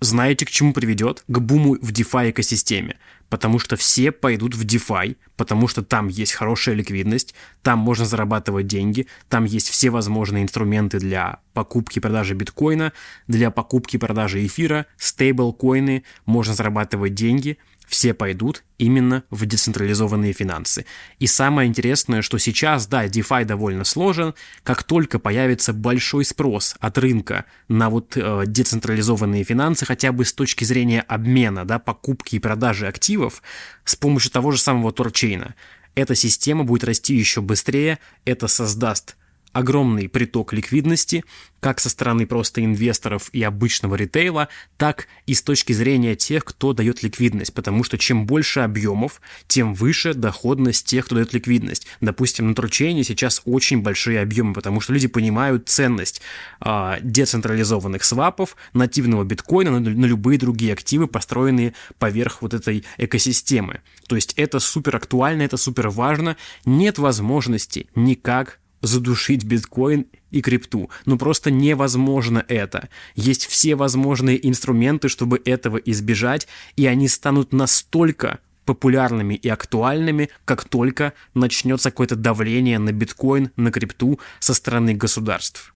знаете, 0.00 0.46
к 0.46 0.50
чему 0.50 0.72
приведет? 0.72 1.24
К 1.26 1.38
буму 1.38 1.74
в 1.80 1.90
DeFi 1.90 2.30
экосистеме 2.30 2.96
потому 3.34 3.58
что 3.58 3.74
все 3.74 4.12
пойдут 4.12 4.54
в 4.54 4.64
DeFi, 4.64 5.16
потому 5.36 5.66
что 5.66 5.82
там 5.82 6.06
есть 6.06 6.34
хорошая 6.34 6.76
ликвидность, 6.76 7.34
там 7.62 7.80
можно 7.80 8.04
зарабатывать 8.04 8.68
деньги, 8.68 9.08
там 9.28 9.44
есть 9.44 9.70
все 9.70 9.90
возможные 9.90 10.44
инструменты 10.44 11.00
для 11.00 11.40
покупки 11.52 11.98
и 11.98 12.00
продажи 12.00 12.34
биткоина, 12.34 12.92
для 13.26 13.50
покупки 13.50 13.96
и 13.96 13.98
продажи 13.98 14.46
эфира, 14.46 14.86
стейблкоины, 14.98 16.04
можно 16.26 16.54
зарабатывать 16.54 17.14
деньги– 17.14 17.58
все 17.86 18.14
пойдут 18.14 18.64
именно 18.78 19.24
в 19.30 19.46
децентрализованные 19.46 20.32
финансы. 20.32 20.86
И 21.18 21.26
самое 21.26 21.68
интересное, 21.68 22.22
что 22.22 22.38
сейчас, 22.38 22.86
да, 22.86 23.06
DeFi 23.06 23.44
довольно 23.44 23.84
сложен, 23.84 24.34
как 24.62 24.82
только 24.82 25.18
появится 25.18 25.72
большой 25.72 26.24
спрос 26.24 26.76
от 26.80 26.98
рынка 26.98 27.44
на 27.68 27.90
вот 27.90 28.16
э, 28.16 28.44
децентрализованные 28.46 29.44
финансы, 29.44 29.86
хотя 29.86 30.12
бы 30.12 30.24
с 30.24 30.32
точки 30.32 30.64
зрения 30.64 31.02
обмена, 31.02 31.64
да, 31.64 31.78
покупки 31.78 32.36
и 32.36 32.40
продажи 32.40 32.86
активов 32.86 33.42
с 33.84 33.96
помощью 33.96 34.30
того 34.30 34.50
же 34.50 34.58
самого 34.58 34.92
торчейна, 34.92 35.54
эта 35.94 36.14
система 36.14 36.64
будет 36.64 36.84
расти 36.84 37.14
еще 37.14 37.40
быстрее, 37.40 37.98
это 38.24 38.48
создаст 38.48 39.16
огромный 39.54 40.08
приток 40.08 40.52
ликвидности, 40.52 41.24
как 41.60 41.80
со 41.80 41.88
стороны 41.88 42.26
просто 42.26 42.62
инвесторов 42.62 43.30
и 43.32 43.42
обычного 43.42 43.94
ритейла, 43.94 44.48
так 44.76 45.06
и 45.26 45.32
с 45.32 45.40
точки 45.40 45.72
зрения 45.72 46.14
тех, 46.14 46.44
кто 46.44 46.74
дает 46.74 47.02
ликвидность, 47.02 47.54
потому 47.54 47.84
что 47.84 47.96
чем 47.96 48.26
больше 48.26 48.60
объемов, 48.60 49.22
тем 49.46 49.72
выше 49.72 50.12
доходность 50.12 50.86
тех, 50.86 51.06
кто 51.06 51.14
дает 51.14 51.32
ликвидность. 51.32 51.86
Допустим, 52.02 52.48
на 52.48 52.54
Тручейне 52.54 53.04
сейчас 53.04 53.40
очень 53.46 53.80
большие 53.80 54.20
объемы, 54.20 54.52
потому 54.52 54.80
что 54.80 54.92
люди 54.92 55.06
понимают 55.06 55.68
ценность 55.68 56.20
э, 56.60 56.96
децентрализованных 57.00 58.04
свапов, 58.04 58.56
нативного 58.74 59.24
биткоина 59.24 59.78
на, 59.78 59.80
на 59.80 60.04
любые 60.04 60.38
другие 60.38 60.72
активы, 60.72 61.06
построенные 61.06 61.74
поверх 61.98 62.42
вот 62.42 62.52
этой 62.52 62.84
экосистемы. 62.98 63.80
То 64.08 64.16
есть 64.16 64.34
это 64.36 64.58
супер 64.58 64.96
актуально, 64.96 65.42
это 65.42 65.56
супер 65.56 65.88
важно. 65.88 66.36
Нет 66.66 66.98
возможности 66.98 67.86
никак 67.94 68.58
задушить 68.86 69.44
биткоин 69.44 70.06
и 70.30 70.40
крипту. 70.40 70.90
Ну 71.06 71.18
просто 71.18 71.50
невозможно 71.50 72.44
это. 72.48 72.88
Есть 73.14 73.46
все 73.46 73.76
возможные 73.76 74.46
инструменты, 74.46 75.08
чтобы 75.08 75.40
этого 75.44 75.76
избежать, 75.78 76.48
и 76.76 76.86
они 76.86 77.08
станут 77.08 77.52
настолько 77.52 78.40
популярными 78.64 79.34
и 79.34 79.48
актуальными, 79.48 80.30
как 80.44 80.64
только 80.64 81.12
начнется 81.34 81.90
какое-то 81.90 82.16
давление 82.16 82.78
на 82.78 82.92
биткоин, 82.92 83.50
на 83.56 83.70
крипту 83.70 84.18
со 84.40 84.54
стороны 84.54 84.94
государств. 84.94 85.72